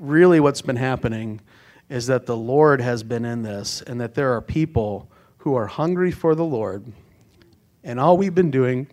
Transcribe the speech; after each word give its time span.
really 0.00 0.40
what's 0.40 0.62
been 0.62 0.76
happening 0.76 1.40
is 1.88 2.06
that 2.06 2.26
the 2.26 2.36
Lord 2.36 2.80
has 2.80 3.02
been 3.02 3.24
in 3.24 3.42
this 3.42 3.82
and 3.82 4.00
that 4.00 4.14
there 4.14 4.32
are 4.34 4.40
people 4.40 5.10
who 5.38 5.54
are 5.54 5.66
hungry 5.66 6.10
for 6.10 6.34
the 6.34 6.44
Lord. 6.44 6.84
And 7.84 8.00
all 8.00 8.16
we've 8.16 8.34
been 8.34 8.50
doing 8.50 8.88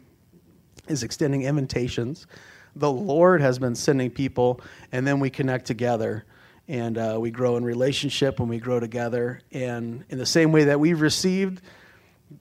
is 0.87 1.03
extending 1.03 1.43
invitations. 1.43 2.27
The 2.75 2.91
Lord 2.91 3.41
has 3.41 3.59
been 3.59 3.75
sending 3.75 4.09
people, 4.09 4.61
and 4.91 5.05
then 5.05 5.19
we 5.19 5.29
connect 5.29 5.65
together 5.65 6.25
and 6.67 6.97
uh, 6.97 7.17
we 7.19 7.31
grow 7.31 7.55
in 7.55 7.63
relationship 7.63 8.39
and 8.39 8.49
we 8.49 8.57
grow 8.59 8.79
together. 8.79 9.41
And 9.51 10.03
in 10.09 10.17
the 10.17 10.25
same 10.25 10.51
way 10.51 10.65
that 10.65 10.79
we've 10.79 10.99
received, 10.99 11.61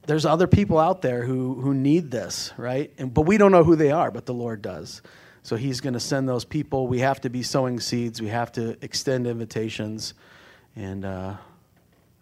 there's 0.07 0.26
other 0.26 0.46
people 0.46 0.79
out 0.79 1.00
there 1.00 1.22
who, 1.22 1.54
who 1.61 1.75
need 1.75 2.11
this, 2.11 2.53
right? 2.57 2.93
And, 2.98 3.14
but 3.14 3.22
we 3.22 3.39
don't 3.39 3.53
know 3.53 3.62
who 3.62 3.76
they 3.76 3.93
are, 3.93 4.11
but 4.11 4.26
the 4.26 4.35
Lord 4.35 4.62
does. 4.62 5.00
So 5.46 5.54
He's 5.54 5.80
going 5.80 5.94
to 5.94 6.00
send 6.00 6.29
those 6.29 6.44
people. 6.44 6.89
We 6.89 6.98
have 6.98 7.21
to 7.21 7.30
be 7.30 7.44
sowing 7.44 7.79
seeds, 7.79 8.21
we 8.21 8.26
have 8.26 8.50
to 8.54 8.76
extend 8.84 9.29
invitations, 9.29 10.12
and, 10.75 11.04
uh, 11.04 11.34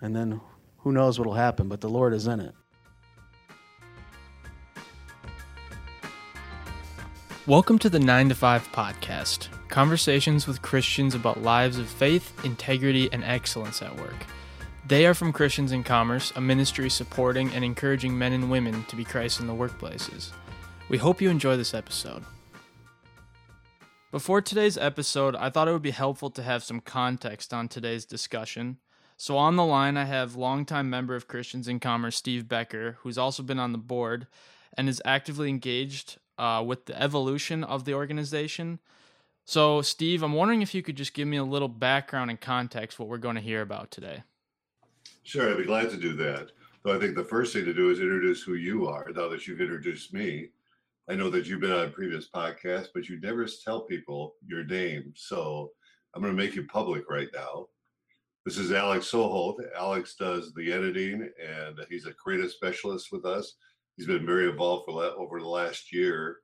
and 0.03 0.15
then 0.15 0.43
who 0.81 0.93
knows 0.93 1.19
what 1.19 1.25
will 1.25 1.33
happen, 1.33 1.67
but 1.67 1.81
the 1.81 1.89
Lord 1.89 2.13
is 2.13 2.27
in 2.27 2.41
it. 2.41 2.55
Welcome 7.47 7.79
to 7.79 7.89
the 7.89 7.99
9 7.99 8.29
to 8.29 8.35
5 8.35 8.73
podcast 8.73 9.49
conversations 9.71 10.47
with 10.47 10.61
Christians 10.61 11.15
about 11.15 11.41
lives 11.41 11.79
of 11.79 11.89
faith, 11.89 12.45
integrity, 12.45 13.11
and 13.11 13.25
excellence 13.25 13.81
at 13.81 13.97
work. 13.97 14.27
They 14.87 15.07
are 15.07 15.15
from 15.15 15.33
Christians 15.33 15.73
in 15.73 15.83
Commerce, 15.83 16.31
a 16.37 16.43
ministry 16.43 16.91
supporting 16.91 17.51
and 17.55 17.65
encouraging 17.65 18.19
men 18.19 18.35
and 18.35 18.51
women 18.51 18.85
to 18.85 18.97
be 18.97 19.05
Christ 19.05 19.41
in 19.41 19.47
the 19.47 19.55
workplaces. 19.55 20.33
We 20.91 20.99
hope 20.99 21.23
you 21.23 21.31
enjoy 21.31 21.57
this 21.57 21.73
episode. 21.73 22.23
Before 24.15 24.41
today's 24.41 24.79
episode, 24.79 25.35
I 25.35 25.51
thought 25.51 25.67
it 25.67 25.73
would 25.73 25.83
be 25.83 25.91
helpful 25.91 26.31
to 26.31 26.43
have 26.45 26.63
some 26.63 26.79
context 26.79 27.53
on 27.53 27.67
today's 27.67 28.05
discussion. 28.05 28.79
So, 29.17 29.37
on 29.37 29.57
the 29.57 29.65
line, 29.65 29.97
I 29.97 30.05
have 30.05 30.37
longtime 30.37 30.89
member 30.89 31.17
of 31.17 31.27
Christians 31.27 31.67
in 31.67 31.81
Commerce, 31.81 32.15
Steve 32.15 32.47
Becker, 32.47 32.99
who's 33.01 33.19
also 33.19 33.43
been 33.43 33.59
on 33.59 33.73
the 33.73 33.79
board 33.79 34.29
and 34.79 34.89
is 34.89 35.03
actively 35.05 35.49
engaged 35.49 36.19
uh, 36.39 36.63
with 36.65 36.87
the 36.87 36.97
evolution 37.03 37.65
of 37.65 37.87
the 37.87 37.95
organization. 37.95 38.79
So, 39.47 39.83
Steve, 39.83 40.23
I'm 40.23 40.35
wondering 40.35 40.63
if 40.63 40.77
you 40.77 40.83
could 40.85 40.97
just 40.97 41.13
give 41.13 41.27
me 41.27 41.39
a 41.39 41.43
little 41.43 41.67
background 41.67 42.31
and 42.31 42.41
context 42.41 43.01
what 43.01 43.09
we're 43.09 43.19
going 43.19 43.35
to 43.35 43.41
hear 43.41 43.63
about 43.63 43.91
today. 43.91 44.23
Sure, 45.25 45.51
I'd 45.51 45.59
be 45.59 45.65
glad 45.65 45.91
to 45.91 45.97
do 45.97 46.15
that. 46.19 46.53
Though 46.85 46.95
I 46.95 47.01
think 47.01 47.17
the 47.17 47.25
first 47.25 47.53
thing 47.53 47.65
to 47.65 47.75
do 47.75 47.91
is 47.91 47.99
introduce 47.99 48.45
who 48.45 48.55
you 48.55 48.87
are. 48.87 49.11
Now 49.13 49.29
that 49.31 49.49
you've 49.49 49.61
introduced 49.61 50.15
me, 50.15 50.51
I 51.07 51.15
know 51.15 51.29
that 51.31 51.47
you've 51.47 51.61
been 51.61 51.71
on 51.71 51.93
previous 51.93 52.31
podcasts, 52.35 52.89
but 52.95 53.11
you 53.11 53.21
never 53.21 53.47
tell 53.63 53.83
people 53.83 54.37
your 54.47 54.65
name. 54.65 55.13
So 55.15 55.71
I'm 56.15 56.23
going 56.23 56.35
to 56.35 56.43
make 56.43 56.55
you 56.55 56.67
public 56.67 57.11
right 57.11 57.29
now. 57.35 57.67
This 58.47 58.57
is 58.57 58.73
Alex 58.73 59.11
Soholt. 59.11 59.57
Alex 59.77 60.15
does 60.19 60.55
the 60.55 60.73
editing, 60.73 61.29
and 61.43 61.79
he's 61.91 62.07
a 62.07 62.15
creative 62.15 62.51
specialist 62.51 63.09
with 63.13 63.27
us. 63.27 63.57
He's 63.99 64.07
been 64.07 64.25
very 64.25 64.49
involved 64.49 64.87
for 64.87 65.03
over 65.03 65.41
the 65.41 65.47
last 65.47 65.93
year, 65.93 66.39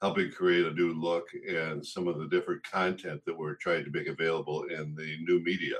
helping 0.00 0.32
create 0.32 0.66
a 0.66 0.74
new 0.74 0.94
look 0.94 1.28
and 1.48 1.84
some 1.86 2.08
of 2.08 2.18
the 2.18 2.26
different 2.26 2.64
content 2.64 3.20
that 3.24 3.38
we're 3.38 3.54
trying 3.54 3.84
to 3.84 3.90
make 3.92 4.08
available 4.08 4.64
in 4.64 4.96
the 4.96 5.16
new 5.28 5.40
media. 5.44 5.76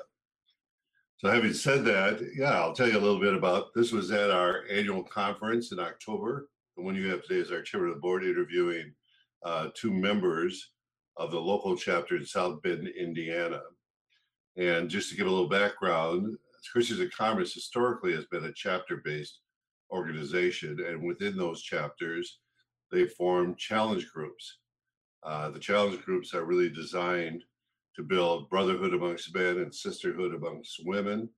So, 1.17 1.29
having 1.29 1.55
said 1.55 1.85
that, 1.87 2.21
yeah, 2.37 2.53
I'll 2.53 2.73
tell 2.73 2.89
you 2.89 2.99
a 2.99 3.01
little 3.01 3.21
bit 3.21 3.35
about 3.35 3.75
this. 3.75 3.91
Was 3.91 4.13
at 4.13 4.31
our 4.31 4.63
annual 4.71 5.03
conference 5.03 5.73
in 5.73 5.81
October. 5.81 6.49
The 6.77 6.83
one 6.83 6.95
you 6.95 7.11
have 7.11 7.23
today 7.23 7.41
is 7.41 7.53
our 7.53 7.63
chairman 7.63 7.91
of 7.91 7.97
the 7.97 8.01
board 8.01 8.25
interviewing 8.25 8.95
uh, 9.45 9.69
two 9.75 9.93
members 9.93 10.71
of 11.19 11.31
the 11.31 11.41
local 11.41 11.77
chapter 11.77 12.17
in 12.17 12.25
South 12.25 12.63
Bend, 12.63 12.89
Indiana. 12.89 13.61
And 14.57 14.89
just 14.89 15.11
to 15.11 15.17
give 15.17 15.27
a 15.27 15.31
little 15.31 15.49
background, 15.49 16.37
Christians 16.73 17.01
in 17.01 17.11
Commerce 17.11 17.53
historically 17.53 18.15
has 18.15 18.25
been 18.27 18.45
a 18.45 18.53
chapter 18.53 19.03
based 19.05 19.41
organization, 19.91 20.79
and 20.87 21.03
within 21.03 21.37
those 21.37 21.63
chapters, 21.63 22.39
they 22.91 23.07
form 23.07 23.55
challenge 23.57 24.09
groups. 24.11 24.59
Uh, 25.23 25.51
the 25.51 25.59
challenge 25.59 26.03
groups 26.03 26.33
are 26.33 26.45
really 26.45 26.71
designed 26.71 27.43
to 27.97 28.03
build 28.03 28.49
brotherhood 28.49 28.95
amongst 28.95 29.35
men 29.35 29.59
and 29.59 29.75
sisterhood 29.75 30.35
amongst 30.35 30.87
women, 30.87 31.29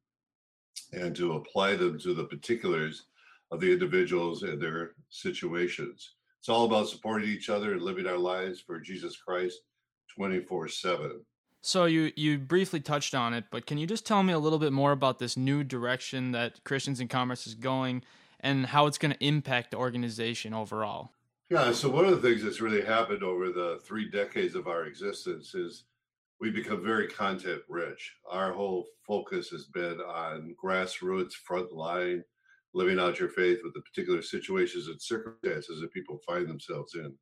and 0.93 1.17
to 1.17 1.33
apply 1.35 1.75
them 1.75 1.99
to 1.99 2.15
the 2.15 2.25
particulars 2.25 3.07
of 3.51 3.61
the 3.61 3.73
individuals 3.73 4.43
and 4.43 4.61
their 4.61 4.93
situations. 5.11 6.15
It's 6.41 6.49
all 6.49 6.65
about 6.65 6.89
supporting 6.89 7.29
each 7.29 7.49
other 7.49 7.73
and 7.73 7.83
living 7.83 8.07
our 8.07 8.19
lives 8.19 8.61
for 8.61 8.81
Jesus 8.81 9.17
Christ 9.17 9.61
24 10.17 10.69
7. 10.69 11.21
So 11.63 11.87
you 11.87 12.13
you 12.17 12.39
briefly 12.39 12.81
touched 12.81 13.15
on 13.15 13.33
it, 13.33 13.45
but 13.51 13.65
can 13.65 13.79
you 13.79 13.87
just 13.87 14.07
tell 14.07 14.23
me 14.23 14.33
a 14.33 14.39
little 14.39 14.59
bit 14.59 14.73
more 14.73 14.93
about 14.93 15.19
this 15.19 15.37
new 15.37 15.65
direction 15.65 16.33
that 16.33 16.63
Christians 16.65 17.01
in 17.01 17.09
Commerce 17.09 17.47
is 17.47 17.55
going 17.55 18.03
and 18.45 18.67
how 18.67 18.87
it's 18.87 18.99
going 18.99 19.13
to 19.13 19.25
impact 19.25 19.71
the 19.71 19.79
organization 19.79 20.53
overall. 20.53 21.11
Yeah, 21.51 21.73
so 21.73 21.89
one 21.89 22.05
of 22.05 22.11
the 22.11 22.29
things 22.29 22.43
that's 22.43 22.61
really 22.61 22.85
happened 22.85 23.23
over 23.23 23.49
the 23.49 23.81
three 23.85 24.11
decades 24.11 24.55
of 24.55 24.69
our 24.69 24.85
existence 24.85 25.55
is 25.55 25.85
we 26.41 26.51
become 26.51 26.85
very 26.85 27.09
content 27.09 27.63
rich. 27.69 28.15
Our 28.31 28.53
whole 28.53 28.87
focus 29.07 29.49
has 29.49 29.65
been 29.65 30.01
on 30.01 30.55
grassroots, 30.63 31.33
front 31.33 31.73
line, 31.73 32.23
living 32.75 32.99
out 32.99 33.21
your 33.21 33.29
faith 33.29 33.61
with 33.63 33.73
the 33.73 33.81
particular 33.81 34.21
situations 34.21 34.89
and 34.89 35.01
circumstances 35.01 35.81
that 35.81 35.93
people 35.93 36.19
find 36.27 36.49
themselves 36.49 36.95
in. 36.95 37.15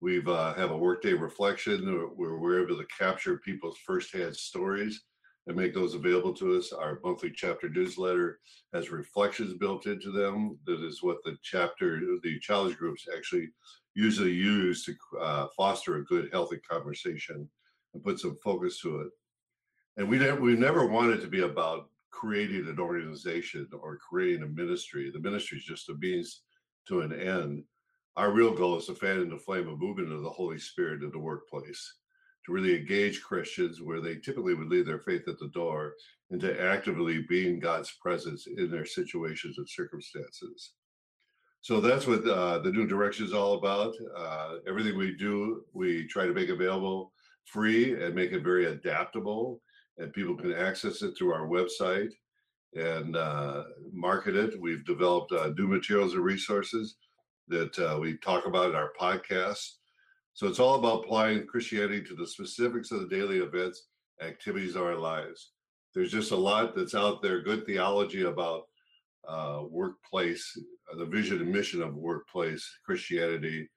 We've 0.00 0.28
uh, 0.28 0.54
have 0.54 0.72
a 0.72 0.76
workday 0.76 1.12
reflection 1.12 1.86
where 2.16 2.36
we're 2.36 2.64
able 2.64 2.76
to 2.76 2.86
capture 2.98 3.38
people's 3.38 3.78
firsthand 3.86 4.34
stories 4.34 5.00
and 5.46 5.56
make 5.56 5.74
those 5.74 5.94
available 5.94 6.34
to 6.34 6.56
us. 6.56 6.72
Our 6.72 6.98
monthly 7.04 7.30
chapter 7.34 7.68
newsletter 7.68 8.40
has 8.74 8.90
reflections 8.90 9.54
built 9.54 9.86
into 9.86 10.10
them. 10.10 10.58
That 10.66 10.84
is 10.84 11.02
what 11.02 11.18
the 11.24 11.36
chapter, 11.42 12.00
the 12.22 12.40
challenge 12.40 12.76
groups 12.76 13.06
actually 13.16 13.48
usually 13.94 14.32
use 14.32 14.84
to 14.84 14.94
uh, 15.20 15.46
foster 15.56 15.96
a 15.96 16.04
good, 16.04 16.28
healthy 16.32 16.58
conversation 16.68 17.48
and 17.94 18.02
put 18.02 18.18
some 18.18 18.36
focus 18.42 18.80
to 18.80 19.02
it. 19.02 19.08
And 19.96 20.08
we 20.08 20.18
never, 20.18 20.40
we 20.40 20.54
never 20.54 20.86
wanted 20.86 21.20
to 21.20 21.28
be 21.28 21.42
about 21.42 21.90
creating 22.12 22.68
an 22.68 22.78
organization 22.78 23.68
or 23.72 23.98
creating 23.98 24.42
a 24.42 24.46
ministry. 24.46 25.10
The 25.10 25.20
ministry 25.20 25.58
is 25.58 25.64
just 25.64 25.88
a 25.88 25.94
means 25.94 26.42
to 26.88 27.00
an 27.00 27.12
end. 27.12 27.64
Our 28.16 28.30
real 28.30 28.54
goal 28.54 28.78
is 28.78 28.86
to 28.86 28.94
fan 28.94 29.20
in 29.20 29.30
the 29.30 29.38
flame 29.38 29.68
of 29.68 29.80
movement 29.80 30.12
of 30.12 30.22
the 30.22 30.30
Holy 30.30 30.58
Spirit 30.58 31.02
in 31.02 31.10
the 31.10 31.18
workplace 31.18 31.94
to 32.44 32.52
really 32.52 32.76
engage 32.76 33.22
Christians 33.22 33.80
where 33.80 34.00
they 34.00 34.16
typically 34.16 34.54
would 34.54 34.68
leave 34.68 34.86
their 34.86 34.98
faith 34.98 35.28
at 35.28 35.38
the 35.38 35.48
door 35.48 35.94
and 36.30 36.40
to 36.40 36.60
actively 36.60 37.24
be 37.28 37.48
in 37.48 37.60
God's 37.60 37.92
presence 38.02 38.46
in 38.46 38.70
their 38.70 38.84
situations 38.84 39.58
and 39.58 39.68
circumstances. 39.68 40.72
So 41.60 41.80
that's 41.80 42.08
what 42.08 42.26
uh, 42.26 42.58
the 42.58 42.72
new 42.72 42.86
direction 42.86 43.24
is 43.24 43.32
all 43.32 43.54
about. 43.54 43.94
Uh, 44.16 44.56
everything 44.66 44.98
we 44.98 45.16
do, 45.16 45.64
we 45.72 46.06
try 46.08 46.26
to 46.26 46.34
make 46.34 46.48
available 46.48 47.12
free 47.44 48.02
and 48.02 48.14
make 48.14 48.32
it 48.32 48.42
very 48.42 48.66
adaptable, 48.66 49.60
and 49.98 50.12
people 50.12 50.36
can 50.36 50.52
access 50.52 51.02
it 51.02 51.16
through 51.16 51.32
our 51.32 51.46
website 51.46 52.10
and 52.74 53.16
uh, 53.16 53.64
market 53.92 54.34
it. 54.36 54.60
We've 54.60 54.84
developed 54.84 55.32
uh, 55.32 55.50
new 55.56 55.68
materials 55.68 56.14
and 56.14 56.24
resources 56.24 56.96
that 57.48 57.78
uh, 57.78 57.98
we 57.98 58.16
talk 58.18 58.46
about 58.46 58.70
in 58.70 58.76
our 58.76 58.92
podcast 58.98 59.72
so 60.34 60.46
it's 60.46 60.58
all 60.58 60.76
about 60.76 61.04
applying 61.04 61.46
Christianity 61.46 62.02
to 62.02 62.14
the 62.14 62.26
specifics 62.26 62.90
of 62.90 63.00
the 63.00 63.14
daily 63.14 63.38
events, 63.38 63.88
activities 64.22 64.76
of 64.76 64.82
our 64.82 64.96
lives. 64.96 65.50
There's 65.94 66.10
just 66.10 66.32
a 66.32 66.36
lot 66.36 66.74
that's 66.74 66.94
out 66.94 67.20
there, 67.20 67.42
good 67.42 67.66
theology 67.66 68.22
about 68.22 68.62
uh, 69.28 69.62
workplace, 69.68 70.58
uh, 70.90 70.96
the 70.96 71.04
vision 71.04 71.40
and 71.40 71.52
mission 71.52 71.82
of 71.82 71.94
workplace 71.94 72.66
Christianity. 72.84 73.68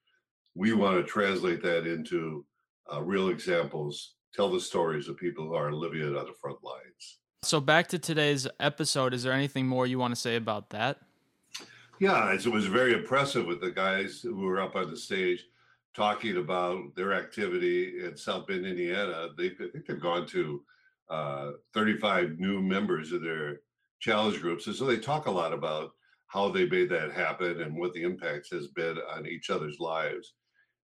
We 0.55 0.73
want 0.73 0.95
to 0.95 1.03
translate 1.11 1.61
that 1.63 1.85
into 1.85 2.45
uh, 2.91 3.03
real 3.03 3.29
examples, 3.29 4.15
tell 4.35 4.49
the 4.49 4.59
stories 4.59 5.07
of 5.07 5.17
people 5.17 5.45
who 5.45 5.53
are 5.53 5.71
living 5.71 6.01
it 6.01 6.17
on 6.17 6.25
the 6.25 6.33
front 6.33 6.63
lines. 6.63 7.19
So, 7.43 7.59
back 7.59 7.87
to 7.89 7.99
today's 7.99 8.47
episode, 8.59 9.13
is 9.13 9.23
there 9.23 9.33
anything 9.33 9.67
more 9.67 9.87
you 9.87 9.99
want 9.99 10.13
to 10.13 10.19
say 10.19 10.35
about 10.35 10.71
that? 10.71 10.99
Yeah, 11.99 12.33
it 12.33 12.45
was 12.45 12.65
very 12.65 12.93
impressive 12.93 13.45
with 13.45 13.61
the 13.61 13.71
guys 13.71 14.19
who 14.21 14.35
were 14.35 14.59
up 14.59 14.75
on 14.75 14.89
the 14.89 14.97
stage 14.97 15.45
talking 15.95 16.37
about 16.37 16.93
their 16.95 17.13
activity 17.13 18.03
in 18.03 18.17
South 18.17 18.47
Bend, 18.47 18.65
Indiana. 18.65 19.29
They, 19.37 19.47
I 19.47 19.69
think 19.71 19.85
they've 19.87 19.99
gone 19.99 20.27
to 20.27 20.61
uh, 21.09 21.51
35 21.73 22.37
new 22.37 22.61
members 22.61 23.13
of 23.13 23.21
their 23.21 23.61
challenge 24.01 24.41
groups. 24.41 24.67
And 24.67 24.75
so 24.75 24.85
they 24.85 24.97
talk 24.97 25.27
a 25.27 25.31
lot 25.31 25.53
about 25.53 25.91
how 26.27 26.49
they 26.49 26.65
made 26.65 26.89
that 26.89 27.13
happen 27.13 27.61
and 27.61 27.77
what 27.77 27.93
the 27.93 28.03
impact 28.03 28.49
has 28.51 28.67
been 28.67 28.97
on 29.15 29.25
each 29.25 29.49
other's 29.49 29.79
lives. 29.79 30.33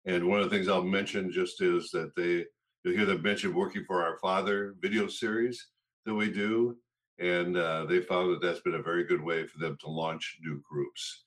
And 0.06 0.26
one 0.28 0.40
of 0.40 0.48
the 0.48 0.56
things 0.56 0.68
I'll 0.68 0.82
mention 0.82 1.30
just 1.30 1.60
is 1.60 1.90
that 1.90 2.12
they, 2.16 2.46
you'll 2.84 2.96
hear 2.96 3.06
them 3.06 3.22
mention 3.22 3.54
working 3.54 3.84
for 3.84 4.02
our 4.02 4.18
father 4.18 4.74
video 4.80 5.08
series 5.08 5.68
that 6.06 6.14
we 6.14 6.30
do. 6.30 6.76
And 7.18 7.56
uh, 7.56 7.84
they 7.86 8.00
found 8.00 8.32
that 8.32 8.42
that's 8.42 8.60
been 8.60 8.74
a 8.74 8.82
very 8.82 9.04
good 9.04 9.22
way 9.22 9.46
for 9.46 9.58
them 9.58 9.76
to 9.80 9.88
launch 9.88 10.38
new 10.42 10.60
groups 10.68 11.24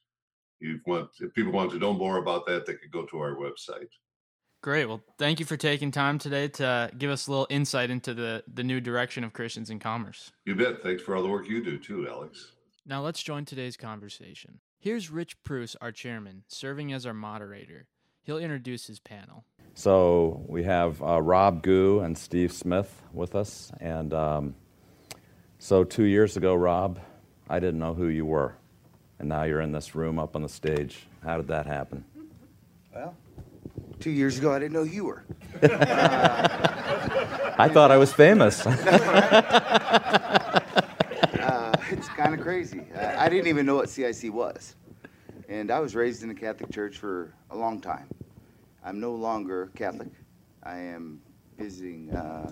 you 0.60 0.80
want 0.86 1.10
if 1.20 1.34
people 1.34 1.52
want 1.52 1.72
to 1.72 1.80
know 1.80 1.94
more 1.94 2.18
about 2.18 2.46
that, 2.48 2.66
they 2.66 2.74
could 2.74 2.92
go 2.92 3.06
to 3.06 3.20
our 3.20 3.36
website. 3.36 3.90
Great. 4.62 4.86
Well, 4.86 5.02
thank 5.20 5.40
you 5.40 5.46
for 5.46 5.58
taking 5.58 5.92
time 5.92 6.18
today 6.18 6.48
to 6.48 6.90
give 6.98 7.12
us 7.12 7.28
a 7.28 7.32
little 7.32 7.48
insight 7.50 7.92
into 7.92 8.14
the, 8.16 8.44
the 8.52 8.64
new 8.64 8.82
direction 8.82 9.24
of 9.24 9.32
Christians 9.32 9.70
in 9.70 9.80
Commerce. 9.80 10.32
You 10.46 10.56
bet. 10.56 10.82
Thanks 10.82 11.04
for 11.04 11.16
all 11.16 11.22
the 11.22 11.30
work 11.30 11.48
you 11.48 11.64
do 11.64 11.78
too, 11.78 12.08
Alex. 12.10 12.54
Now 12.86 13.02
let's 13.02 13.22
join 13.22 13.46
today's 13.46 13.78
conversation. 13.78 14.60
Here's 14.80 15.12
Rich 15.12 15.44
Pruce, 15.44 15.76
our 15.82 15.92
chairman, 15.92 16.44
serving 16.48 16.94
as 16.94 17.06
our 17.06 17.14
moderator. 17.14 17.88
He'll 18.24 18.38
introduce 18.38 18.88
his 18.88 19.00
panel. 19.00 19.46
So 19.78 20.42
we 20.48 20.64
have 20.64 21.04
uh, 21.04 21.22
Rob 21.22 21.62
Gu 21.62 22.00
and 22.00 22.18
Steve 22.18 22.54
Smith 22.54 23.04
with 23.14 23.36
us. 23.36 23.74
And 23.82 24.14
um, 24.14 24.56
so 25.60 25.84
two 25.84 26.06
years 26.06 26.38
ago, 26.38 26.56
Rob, 26.56 26.98
I 27.50 27.60
didn't 27.60 27.80
know 27.80 27.94
who 27.94 28.08
you 28.08 28.26
were. 28.26 28.56
And 29.20 29.28
now 29.28 29.44
you're 29.44 29.60
in 29.60 29.74
this 29.74 29.94
room 29.94 30.18
up 30.18 30.34
on 30.38 30.42
the 30.44 30.50
stage. 30.50 31.06
How 31.24 31.36
did 31.36 31.50
that 31.50 31.66
happen? 31.66 32.06
Well, 32.94 33.18
two 34.00 34.12
years 34.12 34.40
ago, 34.40 34.54
I 34.54 34.60
didn't 34.60 34.72
know 34.72 34.86
who 34.86 34.92
you 34.92 35.06
were. 35.06 35.24
I 37.58 37.70
thought 37.70 37.92
I 37.92 37.98
was 37.98 38.14
famous. 38.14 38.66
Uh, 41.46 41.72
it's 41.92 42.08
kind 42.10 42.34
of 42.34 42.42
crazy. 42.42 42.82
I, 42.96 43.26
I 43.26 43.30
didn't 43.30 43.46
even 43.48 43.68
know 43.68 43.76
what 43.76 43.88
CIC 43.88 44.34
was. 44.34 44.76
And 45.48 45.70
I 45.70 45.80
was 45.80 45.94
raised 45.94 46.24
in 46.24 46.30
the 46.30 46.34
Catholic 46.34 46.72
Church 46.72 46.98
for 46.98 47.36
a 47.52 47.56
long 47.56 47.80
time. 47.80 48.08
I'm 48.86 49.00
no 49.00 49.16
longer 49.16 49.72
Catholic. 49.76 50.10
I 50.62 50.78
am 50.78 51.20
visiting, 51.58 52.12
uh, 52.12 52.52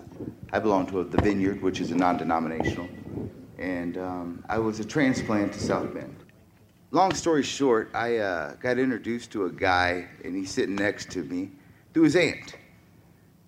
I 0.52 0.58
belong 0.58 0.84
to 0.86 1.04
the 1.04 1.22
Vineyard, 1.22 1.62
which 1.62 1.80
is 1.80 1.92
a 1.92 1.94
non 1.94 2.16
denominational. 2.16 2.88
And 3.56 3.96
um, 3.96 4.44
I 4.48 4.58
was 4.58 4.80
a 4.80 4.84
transplant 4.84 5.52
to 5.52 5.60
South 5.60 5.94
Bend. 5.94 6.16
Long 6.90 7.14
story 7.14 7.44
short, 7.44 7.88
I 7.94 8.16
uh, 8.16 8.54
got 8.54 8.78
introduced 8.78 9.30
to 9.32 9.44
a 9.44 9.50
guy, 9.50 10.08
and 10.24 10.34
he's 10.34 10.50
sitting 10.50 10.74
next 10.74 11.08
to 11.12 11.22
me 11.22 11.52
through 11.92 12.02
his 12.02 12.16
aunt. 12.16 12.56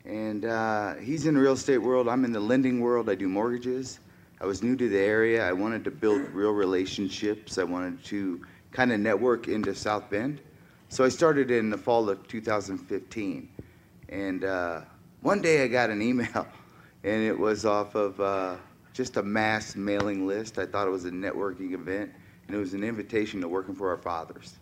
And 0.04 0.44
uh, 0.44 0.94
he's 0.94 1.26
in 1.26 1.34
the 1.34 1.40
real 1.40 1.54
estate 1.54 1.78
world. 1.78 2.06
I'm 2.08 2.24
in 2.24 2.30
the 2.30 2.38
lending 2.38 2.78
world. 2.80 3.10
I 3.10 3.16
do 3.16 3.28
mortgages. 3.28 3.98
I 4.40 4.46
was 4.46 4.62
new 4.62 4.76
to 4.76 4.88
the 4.88 4.98
area. 4.98 5.44
I 5.44 5.52
wanted 5.52 5.82
to 5.84 5.90
build 5.90 6.20
real 6.30 6.52
relationships. 6.52 7.58
I 7.58 7.64
wanted 7.64 8.04
to 8.04 8.46
kind 8.70 8.92
of 8.92 9.00
network 9.00 9.48
into 9.48 9.74
South 9.74 10.08
Bend. 10.08 10.40
So 10.88 11.04
I 11.04 11.08
started 11.08 11.50
in 11.50 11.70
the 11.70 11.78
fall 11.78 12.08
of 12.08 12.26
2015. 12.28 13.48
And 14.08 14.44
uh, 14.44 14.82
one 15.20 15.42
day 15.42 15.64
I 15.64 15.68
got 15.68 15.90
an 15.90 16.00
email, 16.00 16.46
and 17.04 17.22
it 17.22 17.36
was 17.36 17.66
off 17.66 17.94
of 17.94 18.20
uh, 18.20 18.56
just 18.92 19.16
a 19.16 19.22
mass 19.22 19.74
mailing 19.74 20.26
list. 20.26 20.58
I 20.58 20.66
thought 20.66 20.86
it 20.86 20.90
was 20.90 21.04
a 21.04 21.10
networking 21.10 21.72
event, 21.72 22.12
and 22.46 22.56
it 22.56 22.58
was 22.58 22.72
an 22.72 22.84
invitation 22.84 23.40
to 23.40 23.48
working 23.48 23.74
for 23.74 23.90
our 23.90 23.96
fathers. 23.96 24.56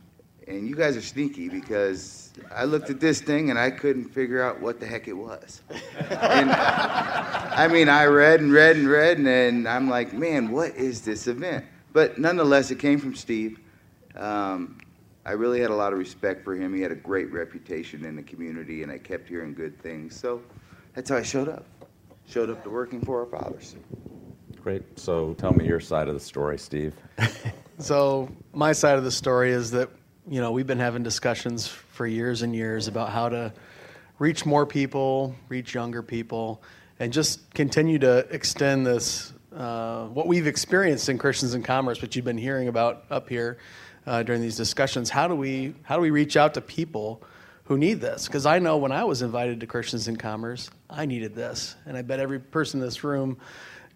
And 0.46 0.68
you 0.68 0.74
guys 0.74 0.96
are 0.96 1.02
sneaky 1.02 1.48
because 1.48 2.30
I 2.54 2.64
looked 2.64 2.90
at 2.90 3.00
this 3.00 3.20
thing 3.22 3.48
and 3.48 3.58
I 3.58 3.70
couldn't 3.70 4.04
figure 4.04 4.42
out 4.42 4.60
what 4.60 4.78
the 4.78 4.84
heck 4.86 5.08
it 5.08 5.14
was. 5.14 5.62
and 6.10 6.50
I 6.50 7.66
mean, 7.70 7.88
I 7.88 8.04
read 8.04 8.40
and 8.40 8.52
read 8.52 8.76
and 8.76 8.86
read, 8.86 9.16
and 9.16 9.26
then 9.26 9.66
I'm 9.66 9.88
like, 9.88 10.12
man, 10.12 10.50
what 10.50 10.74
is 10.76 11.00
this 11.00 11.28
event? 11.28 11.64
But 11.94 12.18
nonetheless, 12.18 12.70
it 12.70 12.78
came 12.78 12.98
from 12.98 13.14
Steve. 13.14 13.58
Um, 14.16 14.76
I 15.26 15.32
really 15.32 15.60
had 15.60 15.70
a 15.70 15.74
lot 15.74 15.92
of 15.92 15.98
respect 15.98 16.44
for 16.44 16.54
him. 16.54 16.74
He 16.74 16.82
had 16.82 16.92
a 16.92 16.96
great 16.96 17.32
reputation 17.32 18.04
in 18.04 18.14
the 18.14 18.22
community, 18.22 18.82
and 18.82 18.92
I 18.92 18.98
kept 18.98 19.28
hearing 19.28 19.54
good 19.54 19.80
things. 19.82 20.18
So 20.18 20.42
that's 20.94 21.08
how 21.10 21.16
I 21.16 21.22
showed 21.22 21.48
up. 21.48 21.64
Showed 22.28 22.50
up 22.50 22.62
to 22.64 22.70
working 22.70 23.00
for 23.00 23.20
our 23.20 23.26
fathers. 23.26 23.76
Great. 24.60 24.98
So 24.98 25.34
tell 25.34 25.52
me 25.52 25.66
your 25.66 25.80
side 25.80 26.08
of 26.08 26.14
the 26.14 26.20
story, 26.20 26.58
Steve. 26.58 26.94
So 27.78 28.30
my 28.52 28.72
side 28.72 28.98
of 28.98 29.04
the 29.04 29.10
story 29.10 29.50
is 29.50 29.72
that 29.72 29.90
you 30.28 30.40
know 30.40 30.52
we've 30.52 30.66
been 30.66 30.78
having 30.78 31.02
discussions 31.02 31.66
for 31.66 32.06
years 32.06 32.42
and 32.42 32.54
years 32.54 32.86
about 32.86 33.10
how 33.10 33.28
to 33.28 33.52
reach 34.18 34.46
more 34.46 34.64
people, 34.64 35.34
reach 35.48 35.74
younger 35.74 36.02
people, 36.02 36.62
and 37.00 37.12
just 37.12 37.52
continue 37.52 37.98
to 37.98 38.18
extend 38.30 38.86
this 38.86 39.32
uh, 39.54 40.06
what 40.06 40.26
we've 40.26 40.46
experienced 40.46 41.08
in 41.08 41.18
Christians 41.18 41.54
in 41.54 41.62
Commerce, 41.62 42.00
which 42.00 42.14
you've 42.14 42.24
been 42.24 42.38
hearing 42.38 42.68
about 42.68 43.04
up 43.10 43.28
here 43.28 43.58
uh, 44.06 44.22
during 44.22 44.40
these 44.40 44.56
discussions. 44.56 45.10
How 45.10 45.28
do 45.28 45.34
we 45.34 45.74
how 45.82 45.96
do 45.96 46.02
we 46.02 46.10
reach 46.10 46.36
out 46.36 46.54
to 46.54 46.60
people 46.60 47.22
who 47.64 47.78
need 47.78 48.00
this? 48.00 48.26
Because 48.26 48.46
I 48.46 48.58
know 48.58 48.76
when 48.76 48.92
I 48.92 49.04
was 49.04 49.22
invited 49.22 49.60
to 49.60 49.66
Christians 49.66 50.08
in 50.08 50.16
Commerce, 50.16 50.70
I 50.90 51.06
needed 51.06 51.34
this, 51.34 51.76
and 51.86 51.96
I 51.96 52.02
bet 52.02 52.20
every 52.20 52.38
person 52.38 52.80
in 52.80 52.86
this 52.86 53.04
room 53.04 53.36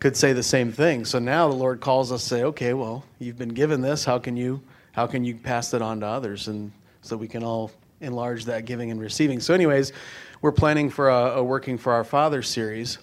could 0.00 0.16
say 0.16 0.32
the 0.32 0.42
same 0.42 0.72
thing. 0.72 1.04
So 1.04 1.18
now 1.18 1.48
the 1.48 1.54
Lord 1.54 1.80
calls 1.80 2.12
us 2.12 2.22
to 2.22 2.28
say, 2.28 2.42
okay, 2.44 2.72
well, 2.72 3.04
you've 3.18 3.38
been 3.38 3.48
given 3.48 3.80
this. 3.80 4.04
How 4.04 4.18
can 4.18 4.36
you 4.36 4.62
how 4.92 5.06
can 5.06 5.24
you 5.24 5.34
pass 5.34 5.74
it 5.74 5.82
on 5.82 6.00
to 6.00 6.06
others, 6.06 6.48
and 6.48 6.72
so 7.02 7.16
we 7.16 7.28
can 7.28 7.44
all 7.44 7.70
enlarge 8.00 8.44
that 8.46 8.64
giving 8.64 8.90
and 8.90 9.00
receiving. 9.00 9.40
So, 9.40 9.54
anyways, 9.54 9.92
we're 10.40 10.52
planning 10.52 10.90
for 10.90 11.08
a, 11.08 11.36
a 11.36 11.44
working 11.44 11.78
for 11.78 11.92
our 11.92 12.04
Father 12.04 12.42
series, 12.42 12.98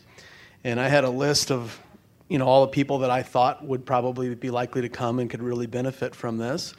and 0.63 0.79
I 0.79 0.87
had 0.87 1.03
a 1.03 1.09
list 1.09 1.51
of 1.51 1.79
you 2.27 2.37
know 2.37 2.45
all 2.45 2.61
the 2.61 2.71
people 2.71 2.99
that 2.99 3.09
I 3.09 3.23
thought 3.23 3.63
would 3.65 3.85
probably 3.85 4.33
be 4.35 4.49
likely 4.49 4.81
to 4.81 4.89
come 4.89 5.19
and 5.19 5.29
could 5.29 5.43
really 5.43 5.67
benefit 5.67 6.15
from 6.15 6.37
this. 6.37 6.73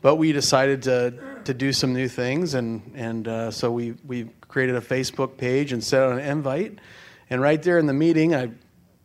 But 0.00 0.16
we 0.16 0.32
decided 0.32 0.82
to 0.84 1.14
to 1.44 1.54
do 1.54 1.72
some 1.72 1.92
new 1.92 2.08
things, 2.08 2.54
and 2.54 2.92
and 2.94 3.26
uh, 3.26 3.50
so 3.50 3.70
we 3.70 3.94
we 4.06 4.28
created 4.48 4.76
a 4.76 4.80
Facebook 4.80 5.36
page 5.36 5.72
and 5.72 5.82
set 5.82 6.02
out 6.02 6.12
an 6.12 6.20
invite. 6.20 6.78
And 7.30 7.40
right 7.40 7.62
there 7.62 7.78
in 7.78 7.86
the 7.86 7.92
meeting, 7.92 8.34
I 8.34 8.50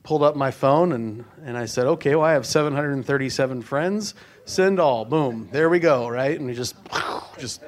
pulled 0.03 0.23
up 0.23 0.35
my 0.35 0.51
phone 0.51 0.91
and, 0.91 1.25
and 1.43 1.57
I 1.57 1.65
said, 1.65 1.87
okay, 1.87 2.15
well, 2.15 2.25
I 2.25 2.33
have 2.33 2.45
737 2.45 3.61
friends. 3.61 4.15
Send 4.45 4.79
all. 4.79 5.05
Boom. 5.05 5.49
There 5.51 5.69
we 5.69 5.79
go, 5.79 6.07
right? 6.09 6.37
And 6.37 6.45
we 6.45 6.53
just, 6.53 6.75
just 7.37 7.61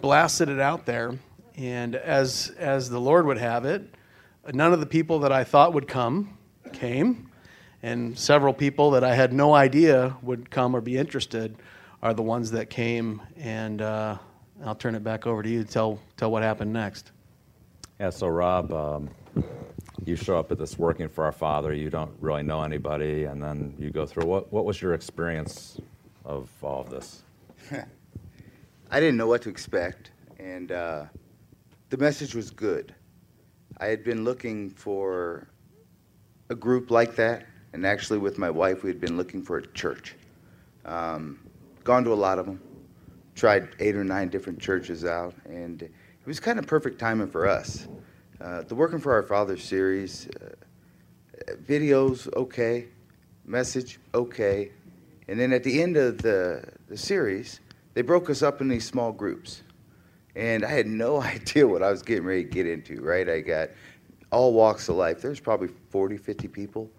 blasted 0.00 0.48
it 0.48 0.60
out 0.60 0.86
there. 0.86 1.18
And 1.56 1.94
as, 1.96 2.52
as 2.58 2.88
the 2.88 3.00
Lord 3.00 3.26
would 3.26 3.38
have 3.38 3.64
it, 3.64 3.82
none 4.52 4.72
of 4.72 4.80
the 4.80 4.86
people 4.86 5.20
that 5.20 5.32
I 5.32 5.44
thought 5.44 5.74
would 5.74 5.88
come 5.88 6.38
came. 6.72 7.28
And 7.82 8.16
several 8.16 8.54
people 8.54 8.92
that 8.92 9.02
I 9.02 9.14
had 9.14 9.32
no 9.32 9.52
idea 9.52 10.16
would 10.22 10.50
come 10.50 10.74
or 10.76 10.80
be 10.80 10.96
interested 10.96 11.56
are 12.02 12.12
the 12.12 12.22
ones 12.22 12.50
that 12.50 12.68
came. 12.68 13.22
And 13.36 13.80
uh, 13.80 14.18
I'll 14.64 14.74
turn 14.74 14.94
it 14.94 15.04
back 15.04 15.26
over 15.26 15.42
to 15.42 15.48
you 15.48 15.64
to 15.64 15.70
tell, 15.70 15.98
tell 16.16 16.30
what 16.30 16.42
happened 16.42 16.72
next. 16.72 17.12
Yeah, 18.00 18.10
so 18.10 18.26
Rob, 18.26 18.72
um, 18.72 19.10
you 20.04 20.16
show 20.16 20.38
up 20.38 20.50
at 20.50 20.58
this 20.58 20.78
working 20.78 21.08
for 21.08 21.24
our 21.24 21.32
Father, 21.32 21.72
you 21.72 21.90
don't 21.90 22.12
really 22.20 22.42
know 22.42 22.62
anybody, 22.62 23.24
and 23.24 23.42
then 23.42 23.74
you 23.78 23.90
go 23.90 24.04
through. 24.04 24.26
What, 24.26 24.52
what 24.52 24.64
was 24.64 24.82
your 24.82 24.94
experience 24.94 25.80
of 26.24 26.48
all 26.62 26.80
of 26.80 26.90
this? 26.90 27.22
I 28.90 29.00
didn't 29.00 29.16
know 29.16 29.28
what 29.28 29.42
to 29.42 29.48
expect, 29.48 30.10
and 30.38 30.72
uh, 30.72 31.04
the 31.90 31.96
message 31.96 32.34
was 32.34 32.50
good. 32.50 32.94
I 33.78 33.86
had 33.86 34.02
been 34.02 34.24
looking 34.24 34.70
for 34.70 35.48
a 36.50 36.54
group 36.54 36.90
like 36.90 37.14
that, 37.16 37.46
and 37.72 37.86
actually, 37.86 38.18
with 38.18 38.36
my 38.38 38.50
wife, 38.50 38.82
we 38.82 38.90
had 38.90 39.00
been 39.00 39.16
looking 39.16 39.42
for 39.42 39.58
a 39.58 39.66
church. 39.68 40.16
Um, 40.84 41.38
gone 41.84 42.04
to 42.04 42.12
a 42.12 42.14
lot 42.14 42.38
of 42.38 42.46
them, 42.46 42.60
tried 43.34 43.68
eight 43.78 43.96
or 43.96 44.04
nine 44.04 44.28
different 44.28 44.58
churches 44.58 45.04
out, 45.04 45.34
and 45.44 45.82
it 45.82 45.90
was 46.26 46.40
kind 46.40 46.58
of 46.58 46.66
perfect 46.66 46.98
timing 46.98 47.28
for 47.28 47.48
us. 47.48 47.88
Uh, 48.40 48.62
the 48.62 48.74
Working 48.74 48.98
for 48.98 49.12
Our 49.12 49.22
Father 49.22 49.56
series, 49.56 50.28
uh, 50.40 51.52
videos, 51.66 52.32
okay, 52.34 52.86
message, 53.44 53.98
okay. 54.14 54.70
And 55.28 55.38
then 55.38 55.52
at 55.52 55.62
the 55.62 55.82
end 55.82 55.96
of 55.96 56.18
the, 56.18 56.64
the 56.88 56.96
series, 56.96 57.60
they 57.94 58.02
broke 58.02 58.30
us 58.30 58.42
up 58.42 58.60
in 58.60 58.68
these 58.68 58.84
small 58.84 59.12
groups. 59.12 59.62
And 60.34 60.64
I 60.64 60.70
had 60.70 60.86
no 60.86 61.20
idea 61.22 61.66
what 61.66 61.82
I 61.82 61.90
was 61.90 62.02
getting 62.02 62.24
ready 62.24 62.44
to 62.44 62.50
get 62.50 62.66
into, 62.66 63.00
right? 63.00 63.28
I 63.28 63.40
got 63.40 63.70
all 64.30 64.52
walks 64.52 64.88
of 64.88 64.96
life. 64.96 65.20
There's 65.20 65.40
probably 65.40 65.68
40, 65.90 66.16
50 66.16 66.48
people. 66.48 66.90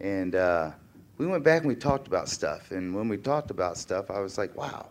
And 0.00 0.34
uh, 0.34 0.72
we 1.18 1.26
went 1.26 1.44
back 1.44 1.60
and 1.60 1.68
we 1.68 1.74
talked 1.74 2.06
about 2.06 2.28
stuff. 2.28 2.70
And 2.70 2.94
when 2.94 3.08
we 3.08 3.16
talked 3.16 3.50
about 3.50 3.78
stuff, 3.78 4.10
I 4.10 4.20
was 4.20 4.36
like, 4.36 4.54
wow. 4.56 4.86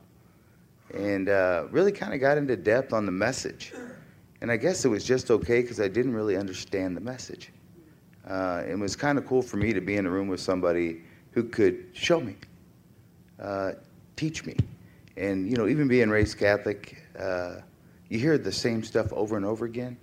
And 0.93 1.29
uh, 1.29 1.65
really 1.71 1.91
kind 1.91 2.13
of 2.13 2.19
got 2.19 2.37
into 2.37 2.55
depth 2.55 2.93
on 2.93 3.05
the 3.05 3.11
message. 3.11 3.73
And 4.41 4.51
I 4.51 4.57
guess 4.57 4.85
it 4.85 4.89
was 4.89 5.03
just 5.03 5.31
okay 5.31 5.61
because 5.61 5.79
I 5.79 5.87
didn't 5.87 6.13
really 6.13 6.37
understand 6.37 6.95
the 6.95 7.01
message. 7.01 7.51
Uh, 8.27 8.63
it 8.67 8.77
was 8.77 8.95
kind 8.95 9.17
of 9.17 9.25
cool 9.25 9.41
for 9.41 9.57
me 9.57 9.73
to 9.73 9.81
be 9.81 9.95
in 9.95 10.05
a 10.05 10.09
room 10.09 10.27
with 10.27 10.39
somebody 10.39 11.01
who 11.31 11.43
could 11.43 11.85
show 11.93 12.19
me, 12.19 12.35
uh, 13.41 13.73
teach 14.15 14.45
me. 14.45 14.55
And, 15.17 15.49
you 15.49 15.57
know, 15.57 15.67
even 15.67 15.87
being 15.87 16.09
raised 16.09 16.37
Catholic, 16.37 17.03
uh, 17.19 17.57
you 18.09 18.19
hear 18.19 18.37
the 18.37 18.51
same 18.51 18.83
stuff 18.83 19.11
over 19.11 19.35
and 19.35 19.45
over 19.45 19.65
again. 19.65 19.97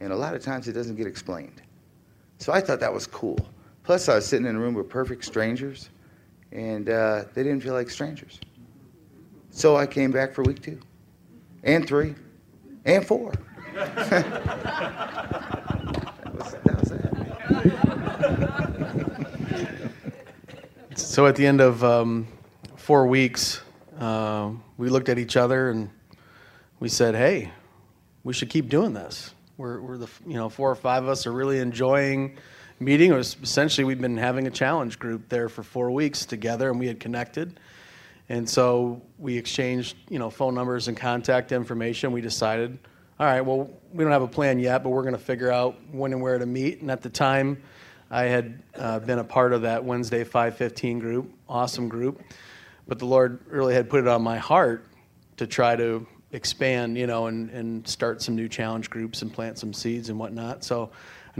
And 0.00 0.12
a 0.12 0.16
lot 0.16 0.34
of 0.34 0.42
times 0.42 0.68
it 0.68 0.72
doesn't 0.72 0.96
get 0.96 1.06
explained. 1.06 1.60
So 2.38 2.52
I 2.52 2.60
thought 2.60 2.80
that 2.80 2.92
was 2.92 3.06
cool. 3.06 3.38
Plus, 3.90 4.08
I 4.08 4.14
was 4.14 4.24
sitting 4.24 4.46
in 4.46 4.54
a 4.54 4.58
room 4.60 4.74
with 4.74 4.88
perfect 4.88 5.24
strangers, 5.24 5.90
and 6.52 6.88
uh, 6.88 7.24
they 7.34 7.42
didn't 7.42 7.60
feel 7.60 7.74
like 7.74 7.90
strangers. 7.90 8.38
So 9.50 9.76
I 9.76 9.84
came 9.84 10.12
back 10.12 10.32
for 10.32 10.44
week 10.44 10.62
two, 10.62 10.78
and 11.64 11.88
three, 11.88 12.14
and 12.84 13.04
four. 13.04 13.32
that 13.74 14.22
was, 16.32 16.52
that 16.52 16.78
was 16.78 16.92
it. 20.92 20.96
So 20.96 21.26
at 21.26 21.34
the 21.34 21.44
end 21.44 21.60
of 21.60 21.82
um, 21.82 22.28
four 22.76 23.08
weeks, 23.08 23.60
uh, 23.98 24.52
we 24.76 24.88
looked 24.88 25.08
at 25.08 25.18
each 25.18 25.36
other 25.36 25.70
and 25.70 25.90
we 26.78 26.88
said, 26.88 27.16
"Hey, 27.16 27.50
we 28.22 28.34
should 28.34 28.50
keep 28.50 28.68
doing 28.68 28.92
this. 28.92 29.34
We're, 29.56 29.80
we're 29.80 29.98
the 29.98 30.08
you 30.24 30.34
know 30.34 30.48
four 30.48 30.70
or 30.70 30.76
five 30.76 31.02
of 31.02 31.08
us 31.08 31.26
are 31.26 31.32
really 31.32 31.58
enjoying 31.58 32.38
meeting. 32.80 33.12
It 33.12 33.14
was 33.14 33.36
essentially 33.42 33.84
we've 33.84 34.00
been 34.00 34.16
having 34.16 34.46
a 34.46 34.50
challenge 34.50 34.98
group 34.98 35.28
there 35.28 35.50
for 35.50 35.62
four 35.62 35.90
weeks 35.90 36.24
together, 36.24 36.70
and 36.70 36.80
we 36.80 36.86
had 36.86 36.98
connected. 36.98 37.60
And 38.30 38.48
so 38.48 39.02
we 39.18 39.36
exchanged, 39.36 39.96
you 40.08 40.18
know, 40.18 40.30
phone 40.30 40.54
numbers 40.54 40.88
and 40.88 40.96
contact 40.96 41.52
information. 41.52 42.10
We 42.10 42.22
decided, 42.22 42.78
all 43.18 43.26
right, 43.26 43.42
well, 43.42 43.70
we 43.92 44.02
don't 44.02 44.12
have 44.12 44.22
a 44.22 44.28
plan 44.28 44.58
yet, 44.58 44.82
but 44.82 44.90
we're 44.90 45.02
going 45.02 45.14
to 45.14 45.20
figure 45.20 45.52
out 45.52 45.76
when 45.92 46.12
and 46.12 46.22
where 46.22 46.38
to 46.38 46.46
meet. 46.46 46.80
And 46.80 46.90
at 46.90 47.02
the 47.02 47.10
time, 47.10 47.62
I 48.10 48.24
had 48.24 48.62
uh, 48.76 49.00
been 49.00 49.18
a 49.18 49.24
part 49.24 49.52
of 49.52 49.62
that 49.62 49.84
Wednesday 49.84 50.24
515 50.24 51.00
group, 51.00 51.30
awesome 51.48 51.88
group. 51.88 52.22
But 52.88 52.98
the 52.98 53.06
Lord 53.06 53.40
really 53.46 53.74
had 53.74 53.90
put 53.90 54.00
it 54.00 54.08
on 54.08 54.22
my 54.22 54.38
heart 54.38 54.86
to 55.36 55.46
try 55.46 55.76
to 55.76 56.06
expand, 56.32 56.96
you 56.96 57.06
know, 57.06 57.26
and, 57.26 57.50
and 57.50 57.86
start 57.86 58.22
some 58.22 58.36
new 58.36 58.48
challenge 58.48 58.88
groups 58.88 59.22
and 59.22 59.32
plant 59.32 59.58
some 59.58 59.72
seeds 59.72 60.08
and 60.08 60.18
whatnot. 60.18 60.64
So 60.64 60.90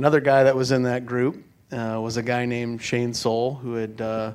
another 0.01 0.21
guy 0.21 0.45
that 0.45 0.57
was 0.57 0.73
in 0.73 0.85
that 0.85 1.05
group 1.05 1.45
uh, 1.73 2.01
was 2.03 2.17
a 2.17 2.23
guy 2.23 2.47
named 2.47 2.81
Shane 2.81 3.13
Soul 3.13 3.57
who 3.57 3.75
had 3.75 4.01
uh, 4.01 4.33